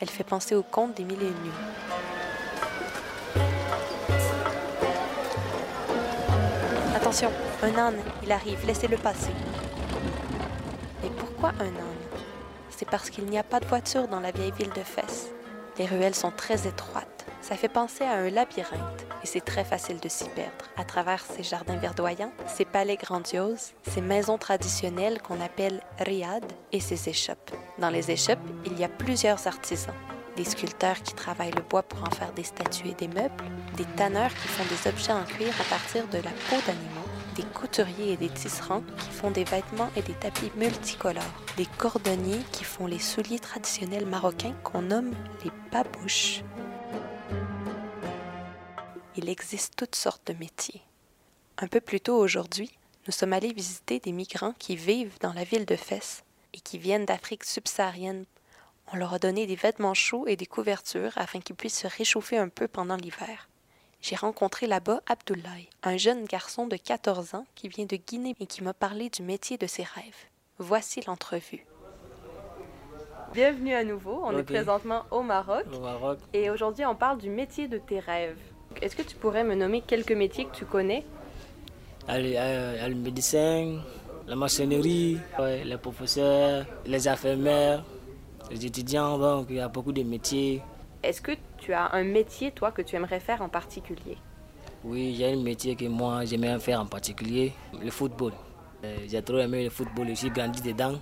Elle 0.00 0.10
fait 0.10 0.24
penser 0.24 0.54
au 0.54 0.62
conte 0.62 0.96
des 0.96 1.04
mille. 1.04 1.18
Attention, 6.94 7.30
un 7.62 7.78
âne, 7.78 7.98
il 8.22 8.32
arrive, 8.32 8.64
laissez-le 8.66 8.96
passer. 8.96 9.32
Mais 11.02 11.10
pourquoi 11.10 11.50
un 11.60 11.66
âne? 11.66 12.02
C'est 12.70 12.88
parce 12.88 13.10
qu'il 13.10 13.26
n'y 13.26 13.38
a 13.38 13.44
pas 13.44 13.60
de 13.60 13.66
voiture 13.66 14.08
dans 14.08 14.20
la 14.20 14.30
vieille 14.30 14.52
ville 14.52 14.72
de 14.72 14.82
Fès. 14.82 15.30
Les 15.78 15.86
ruelles 15.86 16.14
sont 16.14 16.32
très 16.32 16.66
étroites. 16.66 17.26
Ça 17.40 17.56
fait 17.56 17.68
penser 17.68 18.04
à 18.04 18.14
un 18.14 18.30
labyrinthe 18.30 19.06
et 19.22 19.26
c'est 19.26 19.44
très 19.44 19.64
facile 19.64 20.00
de 20.00 20.08
s'y 20.08 20.28
perdre 20.30 20.64
à 20.76 20.84
travers 20.84 21.24
ces 21.24 21.42
jardins 21.42 21.76
verdoyants, 21.76 22.32
ces 22.46 22.64
palais 22.64 22.96
grandioses, 22.96 23.72
ces 23.82 24.00
maisons 24.00 24.38
traditionnelles 24.38 25.20
qu'on 25.22 25.40
appelle 25.40 25.80
riad 25.98 26.44
et 26.72 26.80
ces 26.80 27.08
échoppes. 27.08 27.52
Dans 27.78 27.90
les 27.90 28.10
échoppes, 28.10 28.38
il 28.66 28.78
y 28.78 28.84
a 28.84 28.88
plusieurs 28.88 29.46
artisans. 29.46 29.94
Des 30.36 30.44
sculpteurs 30.44 31.02
qui 31.02 31.14
travaillent 31.14 31.52
le 31.52 31.62
bois 31.62 31.82
pour 31.82 32.02
en 32.02 32.10
faire 32.10 32.32
des 32.32 32.44
statues 32.44 32.88
et 32.88 32.94
des 32.94 33.08
meubles, 33.08 33.44
des 33.76 33.84
tanneurs 33.96 34.32
qui 34.32 34.48
font 34.48 34.64
des 34.64 34.88
objets 34.88 35.12
en 35.12 35.24
cuir 35.24 35.52
à 35.60 35.64
partir 35.64 36.08
de 36.08 36.16
la 36.16 36.30
peau 36.30 36.56
d'animaux, 36.66 37.02
des 37.36 37.42
couturiers 37.42 38.12
et 38.12 38.16
des 38.16 38.28
tisserands 38.28 38.82
qui 38.98 39.10
font 39.10 39.30
des 39.30 39.44
vêtements 39.44 39.90
et 39.96 40.02
des 40.02 40.14
tapis 40.14 40.50
multicolores, 40.56 41.22
des 41.56 41.66
cordonniers 41.78 42.40
qui 42.52 42.64
font 42.64 42.86
les 42.86 42.98
souliers 42.98 43.38
traditionnels 43.38 44.06
marocains 44.06 44.54
qu'on 44.64 44.82
nomme 44.82 45.12
les 45.44 45.50
babouches. 45.70 46.42
Il 49.14 49.28
existe 49.28 49.76
toutes 49.76 49.94
sortes 49.94 50.26
de 50.26 50.38
métiers. 50.38 50.80
Un 51.58 51.66
peu 51.66 51.82
plus 51.82 52.00
tôt 52.00 52.16
aujourd'hui, 52.16 52.70
nous 53.06 53.12
sommes 53.12 53.34
allés 53.34 53.52
visiter 53.52 54.00
des 54.00 54.12
migrants 54.12 54.54
qui 54.58 54.74
vivent 54.74 55.18
dans 55.20 55.34
la 55.34 55.44
ville 55.44 55.66
de 55.66 55.76
Fès 55.76 56.24
et 56.54 56.60
qui 56.60 56.78
viennent 56.78 57.04
d'Afrique 57.04 57.44
subsaharienne. 57.44 58.24
On 58.90 58.96
leur 58.96 59.12
a 59.12 59.18
donné 59.18 59.46
des 59.46 59.54
vêtements 59.54 59.92
chauds 59.92 60.26
et 60.26 60.36
des 60.36 60.46
couvertures 60.46 61.12
afin 61.16 61.40
qu'ils 61.40 61.56
puissent 61.56 61.80
se 61.80 61.86
réchauffer 61.86 62.38
un 62.38 62.48
peu 62.48 62.68
pendant 62.68 62.96
l'hiver. 62.96 63.50
J'ai 64.00 64.16
rencontré 64.16 64.66
là-bas 64.66 65.02
Abdoulaye, 65.06 65.68
un 65.82 65.98
jeune 65.98 66.24
garçon 66.24 66.66
de 66.66 66.76
14 66.76 67.34
ans 67.34 67.46
qui 67.54 67.68
vient 67.68 67.84
de 67.84 67.96
Guinée 67.96 68.34
et 68.40 68.46
qui 68.46 68.64
m'a 68.64 68.74
parlé 68.74 69.10
du 69.10 69.22
métier 69.22 69.58
de 69.58 69.66
ses 69.66 69.84
rêves. 69.84 70.26
Voici 70.58 71.02
l'entrevue. 71.06 71.66
Bienvenue 73.34 73.74
à 73.74 73.84
nouveau. 73.84 74.20
On 74.24 74.36
est 74.36 74.42
présentement 74.42 75.04
au 75.10 75.22
Maroc. 75.22 75.66
Au 75.72 75.80
Maroc. 75.80 76.18
Et 76.32 76.50
aujourd'hui, 76.50 76.84
on 76.86 76.94
parle 76.94 77.18
du 77.18 77.30
métier 77.30 77.68
de 77.68 77.78
tes 77.78 77.98
rêves. 77.98 78.51
Est-ce 78.80 78.96
que 78.96 79.02
tu 79.02 79.16
pourrais 79.16 79.44
me 79.44 79.54
nommer 79.54 79.82
quelques 79.82 80.12
métiers 80.12 80.46
que 80.46 80.54
tu 80.56 80.64
connais? 80.64 81.04
Y 82.08 82.36
a 82.36 82.88
le- 82.88 82.94
médecin, 82.94 83.78
la 84.26 84.34
maçonnerie, 84.36 85.18
ouais, 85.38 85.64
les 85.64 85.76
professeurs, 85.76 86.66
les 86.86 87.06
infirmières, 87.08 87.84
les 88.50 88.66
étudiants, 88.66 89.18
donc 89.18 89.46
il 89.50 89.56
y 89.56 89.60
a 89.60 89.68
beaucoup 89.68 89.92
de 89.92 90.02
métiers. 90.02 90.60
Est-ce 91.02 91.20
que 91.20 91.32
tu 91.58 91.72
as 91.72 91.92
un 91.94 92.04
métier, 92.04 92.50
toi, 92.52 92.70
que 92.72 92.82
tu 92.82 92.96
aimerais 92.96 93.20
faire 93.20 93.42
en 93.42 93.48
particulier? 93.48 94.16
Oui, 94.84 95.14
a 95.24 95.28
un 95.28 95.36
métier 95.42 95.76
que 95.76 95.84
moi 95.84 96.24
j'aimerais 96.24 96.58
faire 96.58 96.80
en 96.80 96.86
particulier, 96.86 97.52
le 97.80 97.90
football. 97.90 98.32
Euh, 98.84 98.96
J'ai 99.08 99.22
trop 99.22 99.38
aimé 99.38 99.62
le 99.64 99.70
football, 99.70 100.08
suis 100.16 100.30
grandi 100.30 100.60
dedans. 100.60 100.94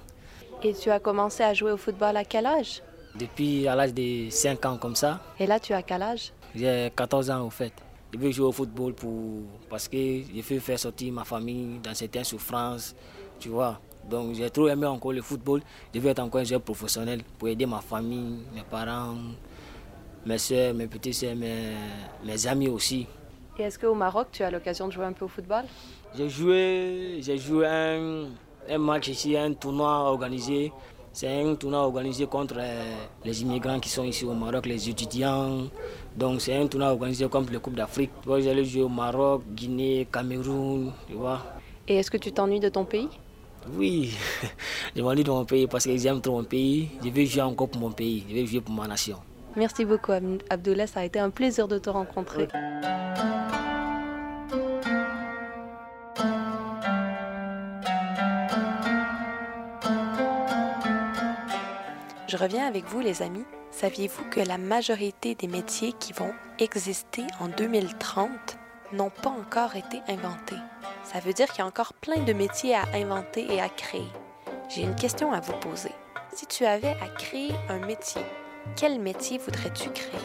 Et 0.63 0.75
tu 0.75 0.91
as 0.91 1.01
commencé 1.01 1.43
à 1.43 1.55
jouer 1.55 1.73
au 1.73 1.79
football 1.79 2.17
à 2.19 2.25
quel 2.25 2.45
âge? 2.45 2.83
Depuis 3.15 3.67
à 3.67 3.75
l'âge 3.75 3.95
de 3.95 4.29
5 4.29 4.65
ans 4.67 4.77
comme 4.77 4.95
ça, 4.95 5.19
Et 5.39 5.47
là, 5.47 5.59
tu 5.59 5.73
as 5.73 5.83
quel 5.83 6.03
âge? 6.03 6.33
J'ai 6.55 6.93
14 6.95 7.31
ans 7.31 7.47
au 7.47 7.51
fait. 7.51 7.73
Je 8.13 8.19
veux 8.19 8.31
jouer 8.31 8.47
au 8.47 8.53
football 8.53 8.93
pour, 8.95 9.43
parce 9.69 9.87
que 9.89 9.97
je 9.97 10.43
veux 10.43 10.61
faire 10.61 10.79
sortir 10.79 11.13
ma 11.13 11.25
famille 11.25 11.79
dans 11.83 11.95
certaines 11.95 12.25
souffrances, 12.25 12.95
tu 13.39 13.49
vois. 13.51 13.81
Donc 14.09 14.35
j'ai 14.35 14.51
trop 14.51 14.69
aimé 14.69 14.87
encore 14.87 15.13
le 15.13 15.23
football. 15.23 15.63
Je 15.95 16.01
veux 16.01 16.09
être 16.11 16.19
encore 16.19 16.41
un 16.41 16.45
joueur 16.45 16.61
professionnel 16.61 17.23
pour 17.39 17.49
aider 17.49 17.67
ma 17.67 17.81
famille, 17.81 18.39
mes 18.55 18.63
parents, 18.69 19.17
mes 20.27 20.39
soeurs, 20.39 20.75
mes 20.75 20.87
petites 20.87 21.15
soeurs, 21.15 21.37
mes, 21.37 21.73
mes 22.25 22.47
amis 22.47 22.69
aussi. 22.69 23.07
Et 23.59 23.63
est-ce 23.63 23.79
qu'au 23.79 23.95
Maroc, 23.95 24.29
tu 24.33 24.43
as 24.43 24.51
l'occasion 24.51 24.89
de 24.89 24.93
jouer 24.93 25.05
un 25.05 25.13
peu 25.13 25.27
au 25.27 25.29
football? 25.29 25.65
J'ai 26.17 26.29
joué, 26.29 27.19
j'ai 27.21 27.39
joué 27.39 27.67
un, 27.67 28.25
un 28.69 28.79
match 28.79 29.09
ici, 29.09 29.37
un 29.37 29.53
tournoi 29.53 30.11
organisé. 30.11 30.73
C'est 31.13 31.43
un 31.43 31.55
tournoi 31.57 31.81
organisé 31.81 32.27
contre 32.27 32.55
euh, 32.59 32.95
les 33.25 33.43
immigrants 33.43 33.81
qui 33.81 33.89
sont 33.89 34.05
ici 34.05 34.25
au 34.25 34.33
Maroc, 34.33 34.67
les 34.67 34.89
étudiants. 34.89 35.65
Donc 36.21 36.43
c'est 36.43 36.55
un 36.55 36.67
tournoi 36.67 36.91
organisé 36.91 37.27
comme 37.31 37.47
le 37.51 37.59
Coupe 37.59 37.75
d'Afrique. 37.75 38.11
J'allais 38.27 38.65
jouer 38.65 38.83
au 38.83 38.89
Maroc, 38.91 39.43
Guinée, 39.55 40.07
Cameroun, 40.13 40.93
tu 41.09 41.15
vois. 41.15 41.41
Et 41.89 41.97
est-ce 41.97 42.11
que 42.11 42.19
tu 42.19 42.31
t'ennuies 42.31 42.61
de 42.61 42.69
ton 42.69 42.85
pays? 42.85 43.09
Oui, 43.75 44.15
je 44.97 45.01
m'ennuie 45.03 45.25
de 45.25 45.31
mon 45.31 45.47
pays 45.47 45.67
parce 45.67 45.85
que 45.87 45.97
j'aime 45.97 46.21
trop 46.21 46.37
mon 46.37 46.45
pays. 46.45 46.91
Je 47.03 47.09
veux 47.09 47.25
jouer 47.25 47.41
encore 47.43 47.71
pour 47.71 47.81
mon 47.81 47.91
pays, 47.91 48.25
je 48.29 48.35
veux 48.37 48.45
jouer 48.47 48.61
pour 48.61 48.75
ma 48.75 48.87
nation. 48.87 49.17
Merci 49.57 49.85
beaucoup, 49.87 50.13
Ab- 50.13 50.43
Abdoulaye. 50.51 50.87
Ça 50.89 51.01
a 51.01 51.05
été 51.05 51.19
un 51.19 51.31
plaisir 51.31 51.67
de 51.67 51.79
te 51.79 51.89
rencontrer. 51.91 52.49
Je 62.31 62.37
reviens 62.37 62.69
avec 62.69 62.85
vous, 62.85 63.01
les 63.01 63.23
amis. 63.23 63.45
Saviez-vous 63.73 64.23
que 64.31 64.39
la 64.39 64.57
majorité 64.57 65.35
des 65.35 65.49
métiers 65.49 65.93
qui 65.93 66.13
vont 66.13 66.33
exister 66.61 67.25
en 67.41 67.49
2030 67.49 68.31
n'ont 68.93 69.11
pas 69.11 69.31
encore 69.31 69.75
été 69.75 70.01
inventés? 70.07 70.55
Ça 71.03 71.19
veut 71.19 71.33
dire 71.33 71.49
qu'il 71.49 71.59
y 71.59 71.63
a 71.63 71.67
encore 71.67 71.93
plein 71.93 72.23
de 72.23 72.33
métiers 72.33 72.77
à 72.77 72.85
inventer 72.95 73.53
et 73.53 73.61
à 73.61 73.69
créer. 73.69 74.07
J'ai 74.69 74.83
une 74.83 74.95
question 74.95 75.33
à 75.33 75.41
vous 75.41 75.55
poser. 75.55 75.91
Si 76.33 76.47
tu 76.47 76.65
avais 76.65 76.97
à 77.03 77.09
créer 77.19 77.51
un 77.69 77.85
métier, 77.85 78.23
quel 78.77 79.01
métier 79.01 79.39
voudrais-tu 79.39 79.91
créer? 79.91 80.21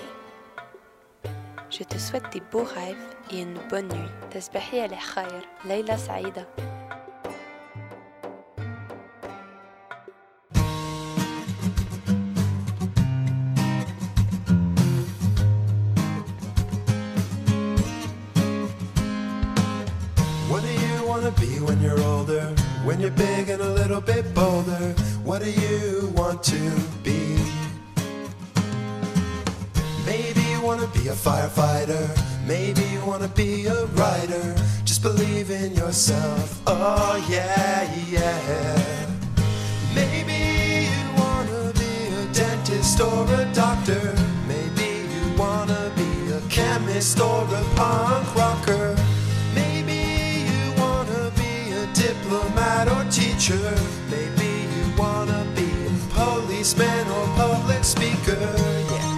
Je 1.71 1.83
te 1.83 1.97
souhaite 1.97 2.31
des 2.31 2.41
beaux 2.51 2.65
rêves 2.65 3.15
et 3.31 3.41
une 3.41 3.57
bonne 3.67 3.87
nuit. 3.87 4.11
When 22.85 23.01
you're 23.01 23.09
big 23.09 23.49
and 23.49 23.63
a 23.63 23.69
little 23.73 23.99
bit 23.99 24.31
bolder? 24.35 24.93
What 25.23 25.41
do 25.41 25.49
you 25.49 26.13
want 26.15 26.43
to 26.43 26.59
be? 27.01 27.35
Maybe 30.05 30.41
you 30.51 30.61
wanna 30.61 30.85
be 30.93 31.07
a 31.07 31.13
firefighter. 31.13 32.05
Maybe 32.45 32.83
you 32.93 33.03
wanna 33.03 33.27
be 33.29 33.65
a 33.65 33.87
writer. 33.97 34.55
Just 34.83 35.01
believe 35.01 35.49
in 35.49 35.73
yourself. 35.73 36.61
Oh 36.67 37.15
yeah, 37.27 37.91
yeah. 38.07 39.09
Maybe 39.95 40.37
you 40.85 41.01
wanna 41.17 41.73
be 41.73 41.93
a 42.21 42.33
dentist 42.33 43.01
or 43.01 43.25
a 43.33 43.51
doctor. 43.55 44.13
Maybe 44.47 45.09
you 45.11 45.35
wanna 45.35 45.91
be 45.95 46.33
a 46.33 46.41
chemist 46.49 47.19
or 47.19 47.45
a 47.45 47.63
punk 47.75 48.35
rocker. 48.35 48.44
Teacher. 53.45 53.75
Maybe 54.09 54.47
you 54.73 54.97
wanna 54.97 55.45
be 55.55 55.69
a 55.85 56.13
policeman 56.13 57.07
or 57.09 57.25
public 57.35 57.83
speaker. 57.83 58.39
Yeah. 58.91 59.11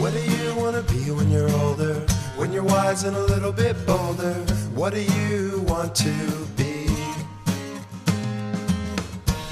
What 0.00 0.12
do 0.14 0.20
you 0.20 0.54
wanna 0.54 0.82
be 0.82 1.10
when 1.10 1.30
you're 1.30 1.50
older? 1.60 1.94
When 2.36 2.52
you're 2.52 2.64
wise 2.64 3.04
and 3.04 3.16
a 3.16 3.24
little 3.24 3.52
bit 3.52 3.76
bolder? 3.86 4.34
What 4.74 4.94
do 4.94 5.00
you 5.00 5.62
want 5.66 5.94
to 5.96 6.14
be? 6.56 6.86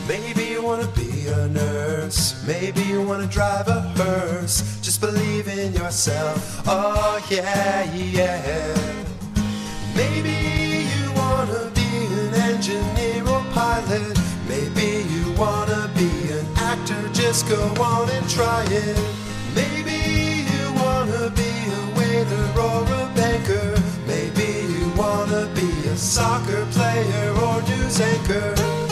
Maybe 0.08 0.44
you 0.44 0.62
wanna 0.62 0.86
be 0.88 1.28
a 1.28 1.48
nurse. 1.48 2.42
Maybe 2.46 2.82
you 2.82 3.02
wanna 3.02 3.26
drive 3.26 3.68
a 3.68 3.80
hearse. 3.96 4.83
Believe 5.04 5.48
in 5.48 5.74
yourself. 5.74 6.62
Oh 6.66 7.22
yeah, 7.28 7.84
yeah. 7.92 8.74
Maybe 9.94 10.88
you 10.92 11.12
wanna 11.12 11.70
be 11.74 11.90
an 12.20 12.32
engineer 12.48 13.20
or 13.28 13.44
pilot. 13.52 14.18
Maybe 14.48 15.04
you 15.12 15.30
wanna 15.32 15.90
be 15.94 16.08
an 16.32 16.46
actor. 16.56 17.02
Just 17.12 17.46
go 17.46 17.60
on 17.82 18.08
and 18.08 18.26
try 18.30 18.64
it. 18.70 18.96
Maybe 19.54 20.00
you 20.50 20.72
wanna 20.72 21.28
be 21.36 21.52
a 21.78 21.82
waiter 21.98 22.46
or 22.58 22.80
a 23.02 23.04
banker. 23.14 23.76
Maybe 24.06 24.48
you 24.72 24.90
wanna 24.96 25.52
be 25.54 25.68
a 25.86 25.96
soccer 25.98 26.64
player 26.72 27.30
or 27.44 27.60
news 27.68 28.00
anchor. 28.00 28.83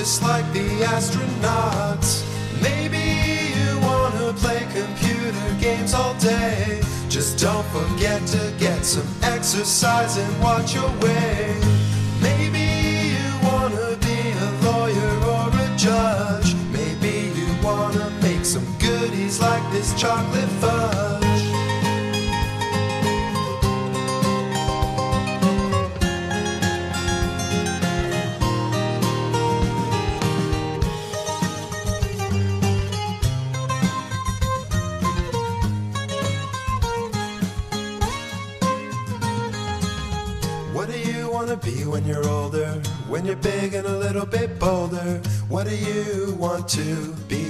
Just 0.00 0.22
like 0.22 0.50
the 0.54 0.66
astronauts. 0.94 2.24
Maybe 2.62 3.04
you 3.52 3.78
wanna 3.80 4.32
play 4.32 4.60
computer 4.72 5.48
games 5.60 5.92
all 5.92 6.14
day. 6.14 6.80
Just 7.10 7.38
don't 7.38 7.66
forget 7.66 8.26
to 8.28 8.42
get 8.58 8.82
some 8.82 9.06
exercise 9.22 10.16
and 10.16 10.42
watch 10.42 10.74
your 10.74 10.90
weight. 11.04 11.62
Maybe 12.22 12.66
you 13.14 13.28
wanna 13.48 13.88
be 14.08 14.18
a 14.46 14.50
lawyer 14.64 15.12
or 15.34 15.46
a 15.66 15.68
judge. 15.76 16.54
Maybe 16.72 17.14
you 17.38 17.48
wanna 17.62 18.08
make 18.22 18.46
some 18.46 18.68
goodies 18.78 19.38
like 19.38 19.64
this 19.70 19.92
chocolate 20.00 20.52
fudge. 20.62 21.39
To 46.70 47.12
be? 47.26 47.49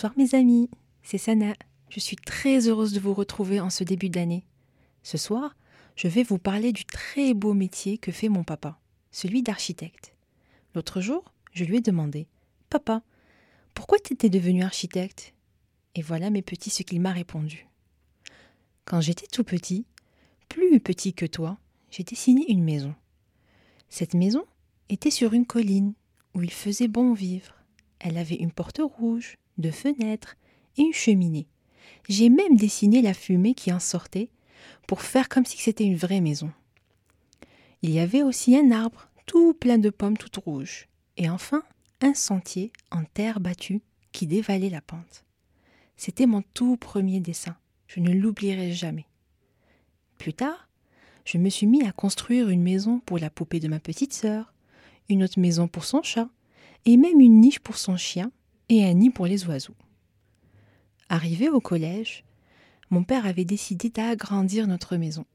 Bonsoir 0.00 0.16
mes 0.16 0.34
amis, 0.34 0.70
c'est 1.02 1.18
Sana. 1.18 1.52
Je 1.90 2.00
suis 2.00 2.16
très 2.16 2.68
heureuse 2.68 2.94
de 2.94 3.00
vous 3.00 3.12
retrouver 3.12 3.60
en 3.60 3.68
ce 3.68 3.84
début 3.84 4.08
d'année. 4.08 4.46
Ce 5.02 5.18
soir, 5.18 5.54
je 5.94 6.08
vais 6.08 6.22
vous 6.22 6.38
parler 6.38 6.72
du 6.72 6.86
très 6.86 7.34
beau 7.34 7.52
métier 7.52 7.98
que 7.98 8.10
fait 8.10 8.30
mon 8.30 8.42
papa, 8.42 8.80
celui 9.10 9.42
d'architecte. 9.42 10.14
L'autre 10.74 11.02
jour, 11.02 11.34
je 11.52 11.64
lui 11.64 11.76
ai 11.76 11.80
demandé 11.82 12.28
Papa, 12.70 13.02
pourquoi 13.74 13.98
t'étais 13.98 14.30
devenu 14.30 14.62
architecte? 14.62 15.34
Et 15.94 16.00
voilà 16.00 16.30
mes 16.30 16.40
petits 16.40 16.70
ce 16.70 16.82
qu'il 16.82 17.02
m'a 17.02 17.12
répondu. 17.12 17.68
Quand 18.86 19.02
j'étais 19.02 19.26
tout 19.26 19.44
petit, 19.44 19.84
plus 20.48 20.80
petit 20.80 21.12
que 21.12 21.26
toi, 21.26 21.58
j'ai 21.90 22.04
dessiné 22.04 22.50
une 22.50 22.64
maison. 22.64 22.94
Cette 23.90 24.14
maison 24.14 24.46
était 24.88 25.10
sur 25.10 25.34
une 25.34 25.44
colline 25.44 25.92
où 26.32 26.40
il 26.40 26.50
faisait 26.50 26.88
bon 26.88 27.12
vivre. 27.12 27.52
Elle 27.98 28.16
avait 28.16 28.36
une 28.36 28.50
porte 28.50 28.80
rouge, 28.82 29.36
deux 29.60 29.70
fenêtres 29.70 30.36
et 30.76 30.82
une 30.82 30.92
cheminée. 30.92 31.46
J'ai 32.08 32.28
même 32.28 32.56
dessiné 32.56 33.02
la 33.02 33.14
fumée 33.14 33.54
qui 33.54 33.72
en 33.72 33.80
sortait 33.80 34.30
pour 34.86 35.02
faire 35.02 35.28
comme 35.28 35.44
si 35.44 35.58
c'était 35.58 35.84
une 35.84 35.96
vraie 35.96 36.20
maison. 36.20 36.50
Il 37.82 37.90
y 37.90 38.00
avait 38.00 38.22
aussi 38.22 38.56
un 38.56 38.70
arbre 38.70 39.08
tout 39.26 39.54
plein 39.54 39.78
de 39.78 39.90
pommes 39.90 40.18
toutes 40.18 40.36
rouges 40.36 40.88
et 41.16 41.30
enfin 41.30 41.62
un 42.00 42.14
sentier 42.14 42.72
en 42.90 43.04
terre 43.04 43.40
battue 43.40 43.80
qui 44.12 44.26
dévalait 44.26 44.70
la 44.70 44.80
pente. 44.80 45.24
C'était 45.96 46.26
mon 46.26 46.42
tout 46.54 46.76
premier 46.76 47.20
dessin. 47.20 47.56
Je 47.86 48.00
ne 48.00 48.12
l'oublierai 48.12 48.72
jamais. 48.72 49.06
Plus 50.18 50.34
tard, 50.34 50.68
je 51.24 51.38
me 51.38 51.48
suis 51.48 51.66
mis 51.66 51.86
à 51.86 51.92
construire 51.92 52.48
une 52.48 52.62
maison 52.62 53.00
pour 53.00 53.18
la 53.18 53.30
poupée 53.30 53.60
de 53.60 53.68
ma 53.68 53.80
petite 53.80 54.12
sœur, 54.12 54.52
une 55.08 55.22
autre 55.22 55.38
maison 55.38 55.68
pour 55.68 55.84
son 55.84 56.02
chat, 56.02 56.28
et 56.86 56.96
même 56.96 57.20
une 57.20 57.40
niche 57.40 57.60
pour 57.60 57.76
son 57.76 57.96
chien 57.96 58.32
et 58.70 58.86
un 58.86 58.94
nid 58.94 59.10
pour 59.10 59.26
les 59.26 59.46
oiseaux. 59.46 59.74
Arrivé 61.10 61.50
au 61.50 61.60
collège, 61.60 62.24
mon 62.88 63.02
père 63.02 63.26
avait 63.26 63.44
décidé 63.44 63.90
d'agrandir 63.90 64.66
notre 64.66 64.96
maison. 64.96 65.26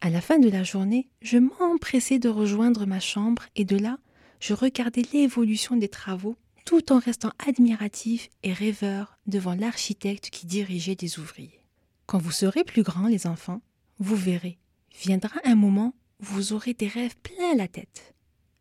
À 0.00 0.10
la 0.10 0.20
fin 0.20 0.38
de 0.38 0.48
la 0.48 0.64
journée, 0.64 1.08
je 1.20 1.38
m'empressais 1.38 2.18
de 2.18 2.28
rejoindre 2.28 2.86
ma 2.86 2.98
chambre 2.98 3.44
et 3.54 3.64
de 3.64 3.76
là, 3.76 3.98
je 4.40 4.54
regardais 4.54 5.04
l'évolution 5.12 5.76
des 5.76 5.88
travaux 5.88 6.36
tout 6.64 6.92
en 6.92 6.98
restant 6.98 7.32
admiratif 7.46 8.30
et 8.42 8.52
rêveur 8.52 9.18
devant 9.26 9.54
l'architecte 9.54 10.30
qui 10.30 10.46
dirigeait 10.46 10.94
des 10.94 11.18
ouvriers. 11.18 11.60
Quand 12.06 12.18
vous 12.18 12.32
serez 12.32 12.64
plus 12.64 12.82
grands, 12.82 13.08
les 13.08 13.26
enfants, 13.26 13.60
vous 13.98 14.16
verrez, 14.16 14.58
viendra 15.00 15.40
un 15.44 15.54
moment 15.54 15.94
où 16.20 16.24
vous 16.24 16.52
aurez 16.52 16.72
des 16.72 16.88
rêves 16.88 17.16
plein 17.22 17.54
la 17.54 17.68
tête. 17.68 18.14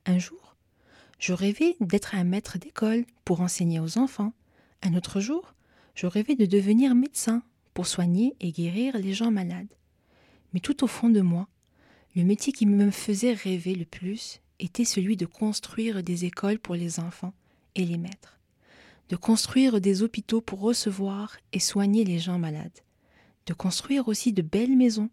Un 0.06 0.20
jour, 0.20 0.41
je 1.22 1.34
rêvais 1.34 1.78
d'être 1.80 2.16
un 2.16 2.24
maître 2.24 2.58
d'école 2.58 3.06
pour 3.26 3.42
enseigner 3.42 3.80
aux 3.80 4.00
enfants. 4.00 4.34
Un 4.82 4.96
autre 4.96 5.20
jour, 5.20 5.54
je 5.94 6.08
rêvais 6.08 6.36
de 6.36 6.48
devenir 6.48 6.96
médecin 6.96 7.44
pour 7.76 7.86
soigner 7.86 8.36
et 8.40 8.52
guérir 8.52 8.98
les 8.98 9.14
gens 9.14 9.30
malades. 9.30 9.72
Mais 10.52 10.60
tout 10.60 10.84
au 10.84 10.88
fond 10.88 11.10
de 11.10 11.22
moi, 11.22 11.48
le 12.16 12.24
métier 12.24 12.52
qui 12.52 12.66
me 12.66 12.90
faisait 12.90 13.34
rêver 13.34 13.76
le 13.76 13.86
plus 13.86 14.42
était 14.58 14.84
celui 14.84 15.16
de 15.16 15.28
construire 15.28 16.02
des 16.02 16.26
écoles 16.26 16.58
pour 16.58 16.74
les 16.74 17.00
enfants 17.00 17.36
et 17.76 17.86
les 17.86 18.00
maîtres, 18.00 18.40
de 19.10 19.16
construire 19.16 19.80
des 19.80 20.02
hôpitaux 20.02 20.42
pour 20.42 20.62
recevoir 20.62 21.38
et 21.54 21.60
soigner 21.60 22.04
les 22.04 22.18
gens 22.18 22.40
malades, 22.40 22.80
de 23.46 23.54
construire 23.54 24.08
aussi 24.08 24.34
de 24.34 24.42
belles 24.42 24.76
maisons 24.76 25.12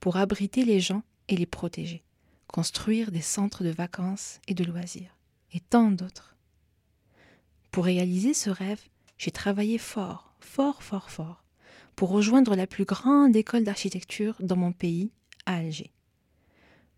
pour 0.00 0.16
abriter 0.16 0.64
les 0.64 0.80
gens 0.80 1.02
et 1.28 1.36
les 1.36 1.44
protéger, 1.44 2.02
construire 2.46 3.10
des 3.10 3.20
centres 3.20 3.62
de 3.62 3.70
vacances 3.70 4.40
et 4.48 4.54
de 4.54 4.64
loisirs, 4.64 5.14
et 5.52 5.60
tant 5.60 5.90
d'autres. 5.90 6.36
Pour 7.70 7.84
réaliser 7.84 8.34
ce 8.34 8.50
rêve, 8.50 8.80
j'ai 9.18 9.30
travaillé 9.30 9.78
fort, 9.78 10.34
fort, 10.40 10.82
fort, 10.82 11.10
fort, 11.10 11.44
pour 11.94 12.10
rejoindre 12.10 12.56
la 12.56 12.66
plus 12.66 12.84
grande 12.84 13.36
école 13.36 13.64
d'architecture 13.64 14.36
dans 14.40 14.56
mon 14.56 14.72
pays, 14.72 15.10
à 15.46 15.56
Alger. 15.56 15.92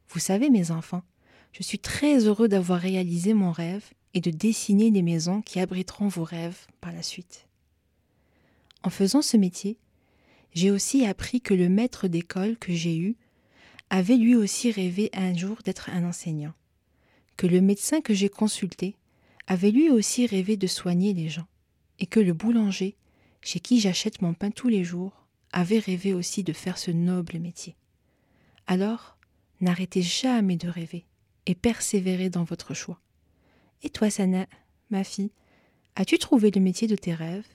Vous 0.09 0.21
savez, 0.21 0.51
mes 0.51 0.71
enfants, 0.71 1.03
je 1.53 1.63
suis 1.63 1.79
très 1.79 2.27
heureux 2.27 2.49
d'avoir 2.49 2.81
réalisé 2.81 3.35
mon 3.35 3.53
rêve 3.53 3.85
et 4.15 4.21
de 4.21 4.31
dessiner 4.31 4.91
des 4.91 5.03
maisons 5.03 5.43
qui 5.43 5.61
abriteront 5.61 6.09
vos 6.09 6.25
rêves 6.25 6.67
par 6.81 6.93
la 6.93 7.03
suite. 7.03 7.47
En 8.83 8.91
faisant 8.91 9.23
ce 9.23 9.37
métier, 9.37 9.79
j'ai 10.55 10.71
aussi 10.71 11.07
appris 11.07 11.41
que 11.41 11.55
le 11.55 11.69
maître 11.69 12.09
d'école 12.09 12.57
que 12.57 12.73
j'ai 12.73 12.97
eu 12.97 13.17
avait 13.91 14.17
lui 14.17 14.35
aussi 14.35 14.71
rêvé 14.71 15.11
un 15.13 15.35
jour 15.35 15.59
d'être 15.65 15.91
un 15.91 16.05
enseignant, 16.05 16.55
que 17.37 17.47
le 17.47 17.61
médecin 17.61 18.01
que 18.01 18.15
j'ai 18.15 18.29
consulté 18.29 18.97
avait 19.47 19.71
lui 19.71 19.91
aussi 19.91 20.27
rêvé 20.27 20.57
de 20.57 20.67
soigner 20.67 21.15
les 21.15 21.29
gens, 21.29 21.49
et 21.99 22.07
que 22.07 22.21
le 22.21 22.33
boulanger, 22.33 22.97
chez 23.41 23.61
qui 23.61 23.81
j'achète 23.81 24.23
mon 24.23 24.35
pain 24.35 24.51
tous 24.51 24.69
les 24.69 24.85
jours, 24.85 25.27
avait 25.53 25.79
rêvé 25.79 26.15
aussi 26.15 26.45
de 26.45 26.53
faire 26.53 26.79
ce 26.79 26.91
noble 26.91 27.39
métier. 27.39 27.77
Alors, 28.67 29.19
n'arrêtez 29.61 30.03
jamais 30.03 30.57
de 30.57 30.69
rêver 30.69 31.05
et 31.47 31.55
persévérez 31.55 32.31
dans 32.31 32.45
votre 32.45 32.75
choix. 32.75 33.01
Et 33.83 33.91
toi, 33.91 34.11
Sana, 34.11 34.47
ma 34.91 35.05
fille, 35.05 35.33
as-tu 35.97 36.19
trouvé 36.19 36.51
le 36.51 36.61
métier 36.61 36.87
de 36.87 36.97
tes 36.97 37.15
rêves? 37.15 37.49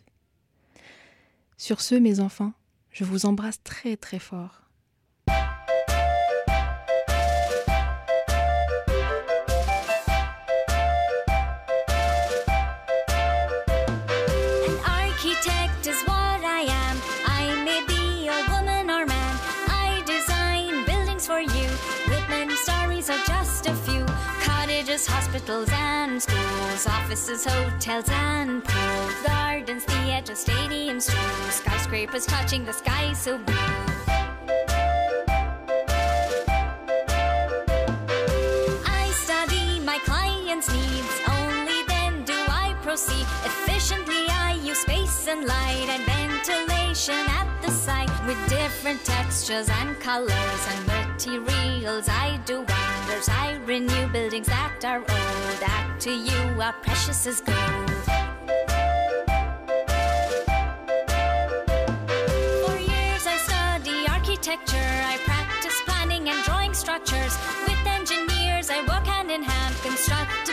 Sur 1.57 1.81
ce, 1.81 1.95
mes 1.95 2.19
enfants, 2.19 2.53
je 2.91 3.03
vous 3.03 3.25
embrasse 3.25 3.63
très 3.63 3.97
très 3.97 4.19
fort. 4.19 4.66
Cottages, 24.97 25.07
hospitals, 25.07 25.69
and 25.73 26.21
schools, 26.21 26.87
offices, 26.87 27.45
hotels, 27.45 28.09
and 28.09 28.63
pools, 28.63 29.13
gardens, 29.25 29.83
theaters, 29.83 30.43
stadiums, 30.43 31.05
too. 31.07 31.51
Skyscrapers 31.51 32.25
touching 32.25 32.65
the 32.65 32.73
sky 32.73 33.13
so 33.13 33.37
blue. 33.37 33.55
I 38.85 39.11
study 39.13 39.79
my 39.81 39.99
clients' 39.99 40.71
needs. 40.71 41.21
Only 41.27 41.83
then 41.87 42.23
do 42.23 42.33
I 42.47 42.75
proceed 42.81 43.27
efficiently. 43.45 44.25
I 44.29 44.53
use 44.63 44.79
space 44.79 45.27
and 45.27 45.45
light 45.45 45.89
and 45.89 46.03
ventilation 46.05 47.25
at 47.29 47.47
the 47.61 47.71
site 47.71 48.25
with 48.25 48.37
different 48.49 49.03
textures 49.03 49.69
and 49.69 49.99
colors 49.99 50.67
and 50.69 51.06
materials. 51.17 52.07
I 52.09 52.39
do 52.45 52.57
wonders. 52.57 53.27
I 53.27 53.59
renew 53.65 54.07
buildings 54.09 54.47
that 54.47 54.85
are 54.85 54.99
old. 54.99 55.57
That 55.59 55.97
to 56.01 56.11
you 56.11 56.61
are 56.61 56.73
precious 56.73 57.25
as 57.25 57.41
gold. 57.41 57.57
For 62.61 62.77
years 62.77 63.25
I 63.25 63.37
study 63.47 64.05
architecture. 64.07 64.93
I 65.13 65.17
practice 65.25 65.81
planning 65.87 66.29
and 66.29 66.43
drawing 66.43 66.75
structures. 66.75 67.35
With 67.67 67.83
engineers, 67.87 68.69
I 68.69 68.81
work 68.81 69.07
hand 69.07 69.31
in 69.31 69.41
hand, 69.41 69.75
construct 69.81 70.46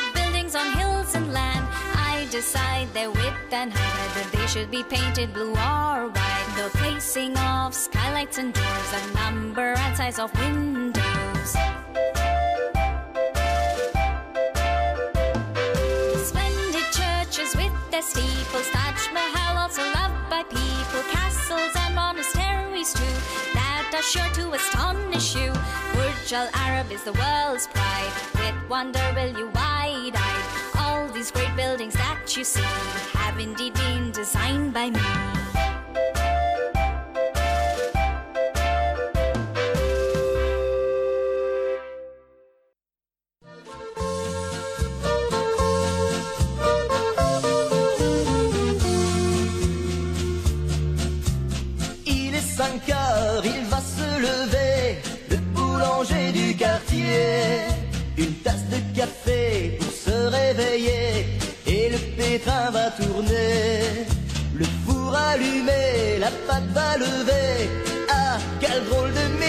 decide 2.35 2.93
their 2.93 3.13
width 3.13 3.53
and 3.53 3.73
height, 3.73 4.17
whether 4.17 4.29
they 4.37 4.47
should 4.49 4.69
be 4.69 4.83
painted 4.83 5.33
blue 5.33 5.53
or 5.53 6.09
white. 6.09 6.49
The 6.57 6.69
placing 6.79 7.39
of 7.39 7.73
skylights 7.73 8.39
and 8.39 8.53
doors, 8.53 8.91
the 8.91 9.15
number 9.15 9.75
and 9.79 9.97
size 9.97 10.19
of 10.19 10.37
windows. 10.41 11.51
Splendid 16.29 16.89
churches 16.99 17.55
with 17.55 17.75
their 17.93 18.03
steeples, 18.03 18.69
Taj 18.73 19.13
Mahal 19.13 19.57
also 19.57 19.83
loved 19.95 20.29
by 20.29 20.43
people, 20.43 21.03
castles 21.15 21.71
and 21.87 21.95
monasteries 21.95 22.93
too, 22.93 23.17
that 23.55 23.93
are 23.95 24.03
sure 24.03 24.31
to 24.35 24.55
astonish 24.55 25.37
you. 25.37 25.53
Burj 25.95 26.33
Al 26.33 26.49
Arab 26.55 26.91
is 26.91 27.05
the 27.05 27.13
world's 27.13 27.69
pride, 27.69 28.15
with 28.35 28.69
wonder 28.69 29.07
will 29.15 29.39
you 29.39 29.47
wide-eyed. 29.51 30.64
These 31.25 31.31
great 31.31 31.57
buildings 31.57 31.95
that 31.95 32.37
you 32.37 32.45
see 32.45 32.61
have 33.15 33.41
indeed 33.41 33.73
been 33.73 34.11
designed 34.11 34.75
by 34.75 34.91
me. 34.91 35.44
Pétrin 62.35 62.71
va 62.71 62.91
tourner. 62.91 64.07
Le 64.55 64.65
four 64.85 65.15
allumé, 65.15 66.19
la 66.19 66.31
pâte 66.47 66.69
va 66.73 66.97
lever. 66.97 67.69
Ah, 68.11 68.39
quel 68.61 68.85
drôle 68.89 69.13
de 69.13 69.44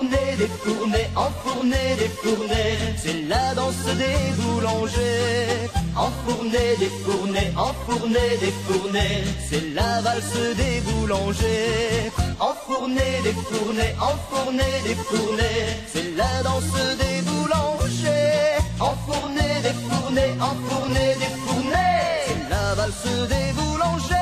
Enfournées, 0.00 0.36
défournées, 0.38 1.10
enfournées, 1.14 1.96
défournées, 1.98 2.78
c'est 2.96 3.28
la 3.28 3.54
danse 3.54 3.84
des 3.84 4.32
boulangers. 4.40 5.68
Enfournées, 5.94 6.76
défournées, 6.78 7.52
enfournées, 7.54 8.38
défournées, 8.40 9.24
c'est 9.50 9.74
la 9.74 10.00
valse 10.00 10.56
des 10.56 10.80
boulangers. 10.80 12.10
Enfournées, 12.40 13.20
défournées, 13.22 13.94
enfournées, 14.00 14.80
défournées, 14.84 15.76
c'est 15.92 16.16
la 16.16 16.42
danse 16.44 16.80
des 17.02 17.20
boulangers. 17.28 18.56
Enfournées, 18.80 19.60
défournées, 19.62 20.34
enfournées, 20.40 21.14
défournées, 21.18 22.00
c'est 22.26 22.48
la 22.48 22.74
valse 22.74 23.28
des 23.28 23.52
boulangers. 23.52 24.19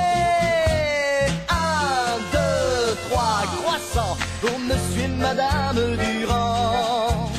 Madame 5.29 5.97
Durand. 5.97 7.31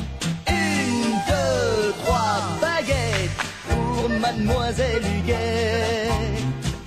Une, 0.48 1.14
deux, 1.30 1.94
trois, 2.04 2.38
baguettes 2.62 3.40
pour 3.68 4.10
mademoiselle 4.10 5.04
Huguet. 5.14 6.10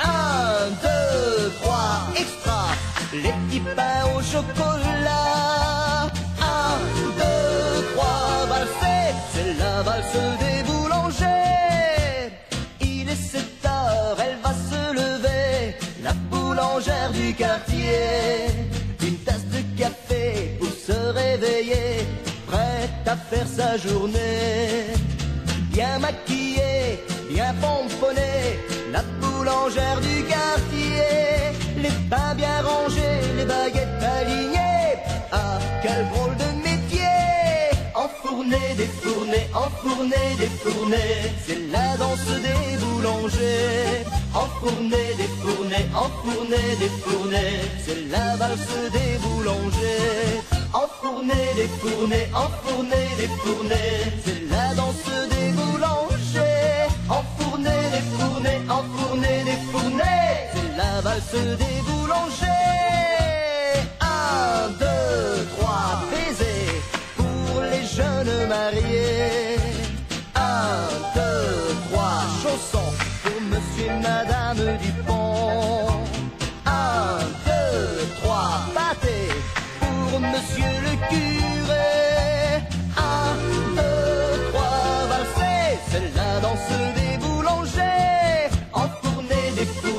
Un, 0.00 0.70
deux, 0.86 1.50
trois, 1.60 1.94
extra, 2.22 2.62
les 3.12 3.34
petits 3.40 3.64
pains 3.76 4.04
au 4.14 4.22
chocolat. 4.32 6.06
Un, 6.56 6.74
deux, 7.20 7.82
trois, 7.92 8.46
valser, 8.50 9.04
c'est 9.32 9.54
la 9.62 9.82
valse 9.82 10.24
des 10.42 10.60
boulangers. 10.68 12.30
Il 12.80 13.08
est 13.08 13.24
7 13.32 13.42
heures, 13.66 14.18
elle 14.26 14.38
va 14.44 14.52
se 14.70 14.82
lever, 15.00 15.76
la 16.02 16.12
boulangère 16.30 17.10
du 17.12 17.34
quartier. 17.34 18.71
Se 20.86 20.92
réveiller, 20.92 22.06
prête 22.46 23.06
à 23.06 23.16
faire 23.16 23.46
sa 23.46 23.76
journée. 23.76 24.94
Bien 25.70 25.98
maquillée, 25.98 27.00
bien 27.30 27.54
pomponnée, 27.60 28.58
la 28.92 29.02
boulangère 29.20 30.00
du 30.00 30.24
quartier. 30.24 31.52
Les 31.76 31.94
pains 32.10 32.34
bien 32.34 32.60
rangés, 32.62 33.20
les 33.36 33.44
baguettes 33.44 34.02
alignées. 34.20 34.98
Ah, 35.30 35.58
quel 35.82 36.08
drôle 36.10 36.36
de 36.36 36.61
métier! 38.32 38.52
Enfourné, 38.52 38.74
défourné, 38.76 39.48
enfourné, 39.54 40.16
défourné, 40.38 40.96
c'est 41.46 41.70
la 41.70 41.96
danse 41.96 42.26
des 42.26 42.76
boulangers. 42.78 44.04
Enfourné, 44.34 44.96
défourné, 45.18 45.76
enfourné, 45.94 46.56
défourné, 46.80 47.44
c'est 47.84 48.10
la 48.10 48.36
valse 48.36 48.90
des 48.92 49.18
boulangers. 49.18 50.40
Enfourné, 50.72 51.34
défourné, 51.56 52.28
enfourné, 52.34 53.00
défourné, 53.18 53.76
c'est 54.24 54.48
la 54.50 54.74
danse 54.74 55.10
des 55.30 55.52
boulangers. 55.52 56.88
Enfourné, 57.08 57.76
défourné, 57.92 58.54
enfourné, 58.70 59.44
défourné, 59.44 60.12
c'est 60.54 60.76
la 60.76 61.00
valse 61.02 61.58
des 61.58 61.82
boulangers. 61.86 62.51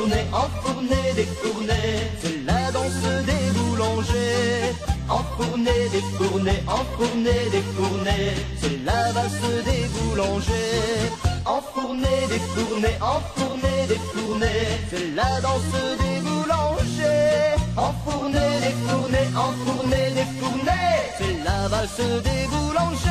Défourné, 0.04 0.24
enfourné, 0.34 1.14
défourné, 1.16 1.74
c'est 2.22 2.45
la 2.45 2.72
danse 2.72 3.26
des 3.26 3.51
boulangers. 3.58 4.74
Enfourné, 5.10 5.72
défourné, 5.91 6.51
enfourné, 6.68 7.32
défourné, 7.51 8.34
c'est 8.58 8.84
la 8.84 9.12
valse 9.12 9.64
des 9.66 9.88
boulangers. 9.93 11.12
Enfourné, 11.45 12.08
défourné, 12.30 12.89
enfourné, 13.01 13.88
défourné, 13.88 14.47
c'est 14.89 15.16
la 15.16 15.41
danse 15.41 15.62
des 15.99 16.20
boulangers. 16.22 17.56
Enfourné, 17.78 18.45
défourné, 18.62 19.20
enfourné, 19.36 20.12
défourné, 20.16 20.82
c'est 21.18 21.43
la 21.43 21.68
valse 21.68 21.97
des 21.97 22.47
boulangers. 22.47 23.10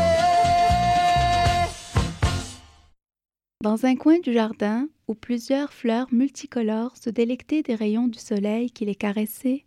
Dans 3.63 3.87
un 3.87 3.95
coin 3.95 4.19
du 4.19 4.33
jardin, 4.33 4.89
plusieurs 5.15 5.73
fleurs 5.73 6.13
multicolores 6.13 6.97
se 6.97 7.11
délectaient 7.11 7.63
des 7.63 7.75
rayons 7.75 8.09
du 8.09 8.19
soleil 8.19 8.71
qui 8.71 8.85
les 8.85 8.95
caressaient, 8.95 9.65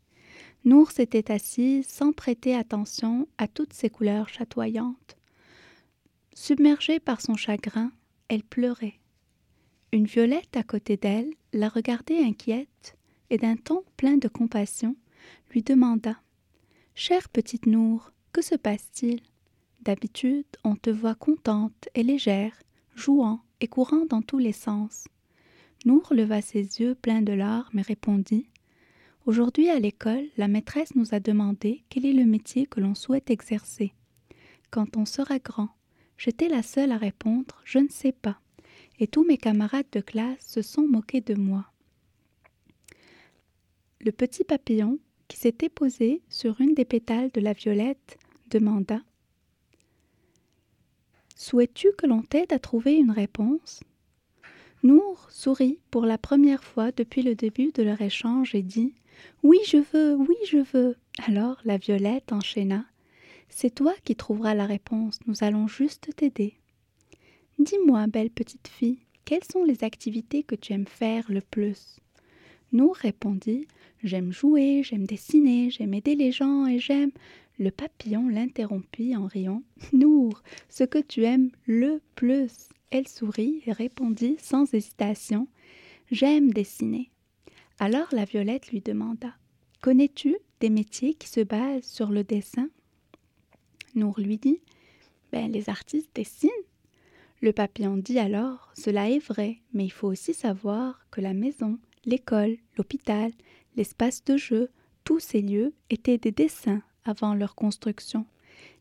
Nour 0.66 0.92
s'était 0.92 1.32
assise 1.32 1.88
sans 1.88 2.12
prêter 2.12 2.56
attention 2.56 3.28
à 3.38 3.48
toutes 3.48 3.74
ces 3.74 3.90
couleurs 3.90 4.30
chatoyantes. 4.30 5.16
Submergée 6.34 7.00
par 7.00 7.22
son 7.22 7.36
chagrin, 7.36 7.92
elle 8.30 8.44
pleurait. 8.44 9.00
Une 9.92 10.06
violette 10.06 10.58
à 10.58 10.64
côté 10.64 10.98
d'elle 10.98 11.30
la 11.54 11.70
regardait 11.70 12.24
inquiète 12.24 12.98
et 13.30 13.38
d'un 13.38 13.56
ton 13.56 13.84
plein 13.96 14.18
de 14.18 14.28
compassion 14.28 14.96
lui 15.52 15.62
demanda 15.62 16.20
Chère 16.96 17.30
petite 17.30 17.68
Nour, 17.68 18.12
que 18.34 18.42
se 18.42 18.56
passe-t-il? 18.56 19.22
D'habitude, 19.82 20.48
on 20.64 20.76
te 20.76 20.90
voit 20.90 21.16
contente 21.16 21.90
et 21.94 22.02
légère, 22.02 22.60
jouant 22.96 23.42
et 23.62 23.68
courant 23.68 24.06
dans 24.06 24.24
tous 24.24 24.40
les 24.40 24.52
sens. 24.52 25.06
Nour 25.86 26.16
leva 26.16 26.42
ses 26.42 26.82
yeux 26.82 26.96
pleins 26.96 27.22
de 27.22 27.32
larmes 27.32 27.78
et 27.78 27.84
répondit 27.84 28.50
Aujourd'hui 29.28 29.70
à 29.70 29.80
l'école, 29.80 30.26
la 30.36 30.48
maîtresse 30.48 30.96
nous 30.96 31.14
a 31.14 31.20
demandé 31.20 31.84
quel 31.90 32.08
est 32.08 32.14
le 32.14 32.26
métier 32.26 32.66
que 32.66 32.80
l'on 32.80 32.96
souhaite 32.96 33.30
exercer. 33.30 33.94
Quand 34.72 34.98
on 34.98 35.06
sera 35.06 35.38
grand, 35.38 35.70
j'étais 36.18 36.48
la 36.48 36.64
seule 36.64 36.92
à 36.92 36.98
répondre 36.98 37.62
Je 37.66 37.78
ne 37.78 37.90
sais 37.90 38.12
pas, 38.12 38.40
et 39.00 39.06
tous 39.06 39.24
mes 39.24 39.38
camarades 39.38 39.86
de 39.92 40.02
classe 40.02 40.40
se 40.48 40.64
sont 40.64 40.88
moqués 40.88 41.22
de 41.22 41.36
moi. 41.36 41.72
Le 44.02 44.12
petit 44.12 44.44
papillon, 44.44 44.98
qui 45.28 45.38
s'était 45.38 45.70
posé 45.70 46.24
sur 46.30 46.62
une 46.62 46.74
des 46.74 46.86
pétales 46.86 47.30
de 47.32 47.42
la 47.42 47.54
violette, 47.54 48.18
demanda 48.50 49.04
Souhaites-tu 51.36 51.92
que 51.96 52.08
l'on 52.08 52.24
t'aide 52.24 52.54
à 52.54 52.60
trouver 52.60 52.96
une 52.96 53.12
réponse? 53.12 53.82
Nour 54.84 55.28
sourit 55.30 55.80
pour 55.92 56.06
la 56.06 56.18
première 56.18 56.64
fois 56.64 56.92
depuis 56.92 57.22
le 57.22 57.36
début 57.36 57.72
de 57.72 57.84
leur 57.84 58.02
échange 58.02 58.56
et 58.56 58.62
dit 58.62 58.94
Oui, 59.44 59.58
je 59.68 59.78
veux, 59.78 60.16
oui, 60.16 60.36
je 60.48 60.60
veux. 60.74 60.96
Alors 61.26 61.58
la 61.66 61.78
violette 61.78 62.32
enchaîna 62.32 62.86
C'est 63.50 63.74
toi 63.74 63.94
qui 64.04 64.16
trouveras 64.16 64.54
la 64.54 64.66
réponse, 64.66 65.20
nous 65.28 65.44
allons 65.44 65.68
juste 65.68 66.10
t'aider. 66.16 66.56
Dis-moi, 67.58 68.08
belle 68.08 68.30
petite 68.30 68.68
fille, 68.68 69.00
quelles 69.24 69.44
sont 69.44 69.64
les 69.64 69.84
activités 69.84 70.44
que 70.44 70.56
tu 70.56 70.74
aimes 70.74 70.88
faire 70.88 71.26
le 71.30 71.42
plus? 71.42 72.00
Nour 72.72 72.96
répondit 72.96 73.68
J'aime 74.04 74.32
jouer, 74.32 74.84
j'aime 74.84 75.08
dessiner, 75.08 75.72
j'aime 75.72 75.94
aider 75.96 76.16
les 76.16 76.32
gens 76.32 76.68
et 76.68 76.78
j'aime. 76.78 77.12
Le 77.58 77.72
papillon 77.72 78.28
l'interrompit 78.28 79.16
en 79.16 79.26
riant. 79.26 79.64
Nour, 79.94 80.44
ce 80.70 80.84
que 80.84 81.00
tu 81.00 81.24
aimes 81.24 81.50
le 81.66 82.02
plus. 82.16 82.70
Elle 82.92 83.08
sourit 83.08 83.62
et 83.66 83.72
répondit 83.72 84.38
sans 84.40 84.74
hésitation. 84.74 85.48
J'aime 86.12 86.54
dessiner. 86.54 87.12
Alors 87.80 88.08
la 88.12 88.26
violette 88.26 88.72
lui 88.72 88.82
demanda. 88.82 89.36
Connais-tu 89.82 90.38
des 90.60 90.70
métiers 90.70 91.14
qui 91.14 91.28
se 91.28 91.42
basent 91.42 91.86
sur 91.86 92.10
le 92.10 92.24
dessin? 92.24 92.70
Nour 93.96 94.20
lui 94.20 94.38
dit. 94.38 94.62
Ben, 95.32 95.52
les 95.52 95.70
artistes 95.70 96.10
dessinent. 96.16 96.50
Le 97.42 97.52
papillon 97.52 97.98
dit 97.98 98.20
alors 98.20 98.72
Cela 98.76 99.10
est 99.10 99.20
vrai, 99.20 99.60
mais 99.74 99.86
il 99.86 99.92
faut 99.92 100.08
aussi 100.08 100.34
savoir 100.34 101.06
que 101.12 101.22
la 101.22 101.34
maison, 101.34 101.78
l'école, 102.06 102.58
l'hôpital, 102.78 103.32
l'espace 103.76 104.24
de 104.24 104.38
jeu, 104.38 104.70
tous 105.04 105.20
ces 105.20 105.42
lieux 105.42 105.74
étaient 105.90 106.18
des 106.18 106.32
dessins 106.32 106.82
avant 107.04 107.34
leur 107.34 107.56
construction. 107.56 108.26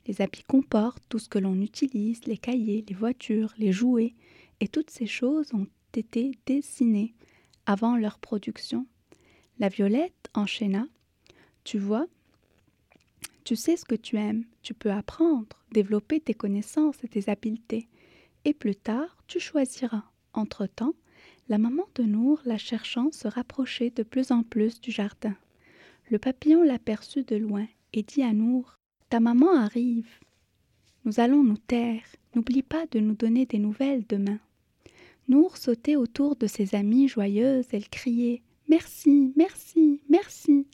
Les 0.07 0.21
habits 0.21 0.45
qu'on 0.45 0.63
porte, 0.63 1.03
tout 1.09 1.19
ce 1.19 1.29
que 1.29 1.39
l'on 1.39 1.61
utilise, 1.61 2.25
les 2.27 2.37
cahiers, 2.37 2.85
les 2.89 2.95
voitures, 2.95 3.55
les 3.59 3.73
jouets, 3.73 4.15
et 4.61 4.69
toutes 4.69 4.91
ces 4.91 5.07
choses 5.07 5.53
ont 5.55 5.67
été 5.95 6.33
dessinées 6.47 7.15
avant 7.67 7.97
leur 7.97 8.19
production. 8.19 8.87
La 9.59 9.69
violette 9.69 10.29
enchaîna. 10.35 10.87
Tu 11.65 11.79
vois, 11.79 12.07
Tu 13.45 13.57
sais 13.57 13.77
ce 13.77 13.85
que 13.85 13.95
tu 13.95 14.17
aimes, 14.17 14.45
tu 14.63 14.73
peux 14.73 14.91
apprendre, 14.91 15.65
développer 15.73 16.19
tes 16.21 16.35
connaissances 16.35 17.03
et 17.05 17.09
tes 17.09 17.31
habiletés. 17.31 17.89
Et 18.47 18.55
plus 18.55 18.77
tard, 18.77 19.19
tu 19.27 19.39
choisiras. 19.39 20.05
Entre-temps, 20.33 20.95
la 21.49 21.59
maman 21.59 21.85
de 21.95 22.03
Nour, 22.05 22.41
la 22.45 22.59
cherchant, 22.59 23.13
se 23.13 23.29
rapprochait 23.29 23.91
de 23.91 24.03
plus 24.03 24.33
en 24.33 24.43
plus 24.43 24.81
du 24.81 24.91
jardin. 24.91 25.37
Le 26.11 26.19
papillon 26.19 26.63
l'aperçut 26.63 27.25
de 27.25 27.37
loin 27.37 27.67
et 27.93 28.03
dit 28.03 28.23
à 28.23 28.33
Nour 28.33 28.79
Ta 29.15 29.21
maman 29.21 29.55
arrive. 29.55 30.11
Nous 31.05 31.21
allons 31.21 31.45
nous 31.45 31.57
taire. 31.57 32.03
N'oublie 32.35 32.65
pas 32.65 32.85
de 32.91 32.99
nous 32.99 33.15
donner 33.15 33.47
des 33.47 33.61
nouvelles 33.61 34.05
demain. 34.09 34.41
Nour 35.29 35.57
sautait 35.57 35.95
autour 35.95 36.35
de 36.35 36.49
ses 36.49 36.75
amies 36.75 37.07
joyeuses. 37.07 37.69
Elle 37.71 37.89
criait 37.89 38.43
Merci, 38.69 39.33
merci, 39.37 40.01
merci. 40.09 40.67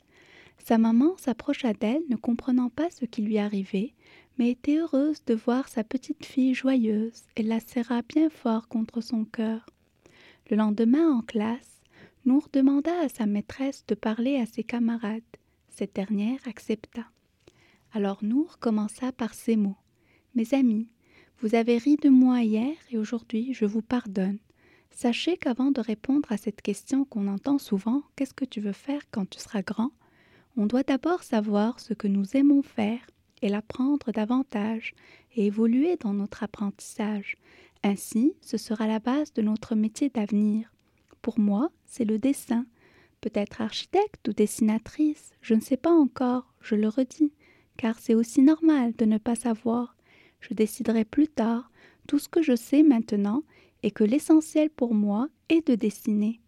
Sa 0.57 0.79
maman 0.79 1.15
s'approcha 1.17 1.73
d'elle, 1.73 2.01
ne 2.09 2.15
comprenant 2.15 2.69
pas 2.69 2.89
ce 2.89 3.05
qui 3.05 3.21
lui 3.21 3.37
arrivait, 3.37 3.93
mais 4.39 4.49
était 4.49 4.77
heureuse 4.77 5.23
de 5.25 5.35
voir 5.35 5.67
sa 5.67 5.83
petite 5.83 6.25
fille 6.25 6.55
joyeuse. 6.55 7.21
Elle 7.35 7.47
la 7.47 7.59
serra 7.59 8.01
bien 8.01 8.31
fort 8.31 8.67
contre 8.67 9.01
son 9.01 9.23
cœur. 9.23 9.67
Le 10.49 10.57
lendemain, 10.57 11.11
en 11.11 11.21
classe, 11.21 11.79
Nour 12.25 12.47
demanda 12.51 13.01
à 13.01 13.07
sa 13.07 13.27
maîtresse 13.27 13.85
de 13.87 13.93
parler 13.93 14.37
à 14.37 14.47
ses 14.47 14.63
camarades. 14.63 15.21
Cette 15.69 15.93
dernière 15.93 16.39
accepta. 16.47 17.05
Alors 17.93 18.23
Nour 18.23 18.57
commença 18.59 19.11
par 19.11 19.33
ces 19.33 19.57
mots. 19.57 19.75
Mes 20.33 20.53
amis, 20.53 20.87
vous 21.39 21.55
avez 21.55 21.77
ri 21.77 21.97
de 21.97 22.07
moi 22.07 22.41
hier 22.41 22.73
et 22.89 22.97
aujourd'hui 22.97 23.53
je 23.53 23.65
vous 23.65 23.81
pardonne. 23.81 24.39
Sachez 24.91 25.35
qu'avant 25.35 25.71
de 25.71 25.81
répondre 25.81 26.31
à 26.31 26.37
cette 26.37 26.61
question 26.61 27.03
qu'on 27.03 27.27
entend 27.27 27.57
souvent, 27.57 28.03
qu'est-ce 28.15 28.33
que 28.33 28.45
tu 28.45 28.61
veux 28.61 28.71
faire 28.71 29.01
quand 29.11 29.29
tu 29.29 29.39
seras 29.39 29.61
grand? 29.61 29.91
On 30.55 30.67
doit 30.67 30.83
d'abord 30.83 31.23
savoir 31.23 31.81
ce 31.81 31.93
que 31.93 32.07
nous 32.07 32.37
aimons 32.37 32.61
faire 32.61 33.01
et 33.41 33.49
l'apprendre 33.49 34.13
davantage 34.13 34.93
et 35.35 35.47
évoluer 35.47 35.97
dans 35.97 36.13
notre 36.13 36.43
apprentissage. 36.43 37.35
Ainsi, 37.83 38.35
ce 38.39 38.55
sera 38.55 38.87
la 38.87 38.99
base 38.99 39.33
de 39.33 39.41
notre 39.41 39.75
métier 39.75 40.07
d'avenir. 40.07 40.71
Pour 41.21 41.39
moi, 41.39 41.71
c'est 41.85 42.05
le 42.05 42.19
dessin. 42.19 42.65
Peut-être 43.19 43.59
architecte 43.59 44.29
ou 44.29 44.33
dessinatrice, 44.33 45.33
je 45.41 45.55
ne 45.55 45.61
sais 45.61 45.77
pas 45.77 45.91
encore, 45.91 46.53
je 46.61 46.75
le 46.75 46.87
redis, 46.87 47.33
car 47.77 47.99
c'est 47.99 48.15
aussi 48.15 48.41
normal 48.41 48.93
de 48.97 49.05
ne 49.05 49.17
pas 49.17 49.35
savoir. 49.35 49.95
Je 50.39 50.53
déciderai 50.53 51.05
plus 51.05 51.27
tard. 51.27 51.71
Tout 52.07 52.19
ce 52.19 52.29
que 52.29 52.41
je 52.41 52.55
sais 52.55 52.83
maintenant 52.83 53.43
est 53.83 53.91
que 53.91 54.03
l'essentiel 54.03 54.69
pour 54.69 54.93
moi 54.93 55.27
est 55.49 55.67
de 55.67 55.75
dessiner. 55.75 56.39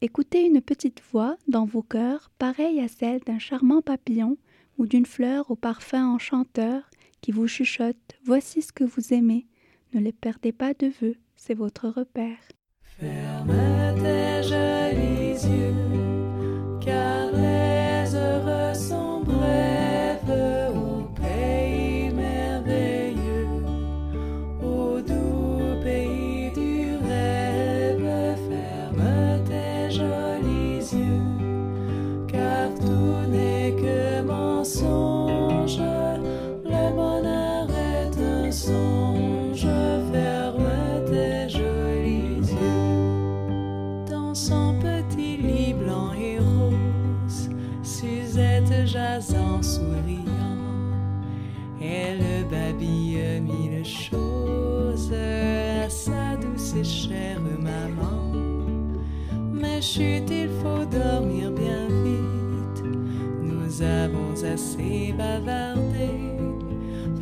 Écoutez 0.00 0.44
une 0.44 0.60
petite 0.60 1.00
voix 1.12 1.36
dans 1.46 1.64
vos 1.64 1.82
cœurs 1.82 2.30
pareille 2.38 2.80
à 2.80 2.88
celle 2.88 3.20
d'un 3.20 3.38
charmant 3.38 3.82
papillon 3.82 4.36
ou 4.78 4.86
d'une 4.86 5.06
fleur 5.06 5.50
au 5.50 5.54
parfum 5.54 6.06
enchanteur 6.08 6.82
qui 7.20 7.30
vous 7.30 7.46
chuchote 7.46 7.96
Voici 8.24 8.62
ce 8.62 8.72
que 8.72 8.84
vous 8.84 9.14
aimez. 9.14 9.46
Ne 9.94 10.00
les 10.00 10.12
perdez 10.12 10.52
pas 10.52 10.74
de 10.74 10.86
vue, 10.86 11.20
c'est 11.36 11.54
votre 11.54 11.88
repère. 11.88 12.38
Ferme 12.82 13.52
tes 14.02 14.42
jolis 14.42 15.46
yeux, 15.46 16.80
car 16.80 17.21
Mais 59.98 60.18
chut, 60.18 60.30
il 60.30 60.48
faut 60.62 60.84
dormir 60.84 61.50
bien 61.50 61.86
vite, 61.88 62.84
nous 63.42 63.82
avons 63.82 64.32
assez 64.44 65.12
bavardé. 65.16 66.10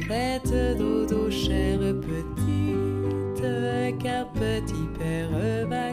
Faites 0.07 0.79
dodo, 0.79 1.31
chère 1.31 1.79
petite, 2.01 3.43
car 3.99 4.27
petit 4.33 4.89
père 4.99 5.31
va 5.69 5.93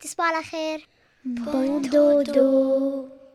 تصبحوا 0.00 0.26
على 0.26 0.42
خير. 0.44 0.88
بون 1.24 1.82
دودو 1.82 2.95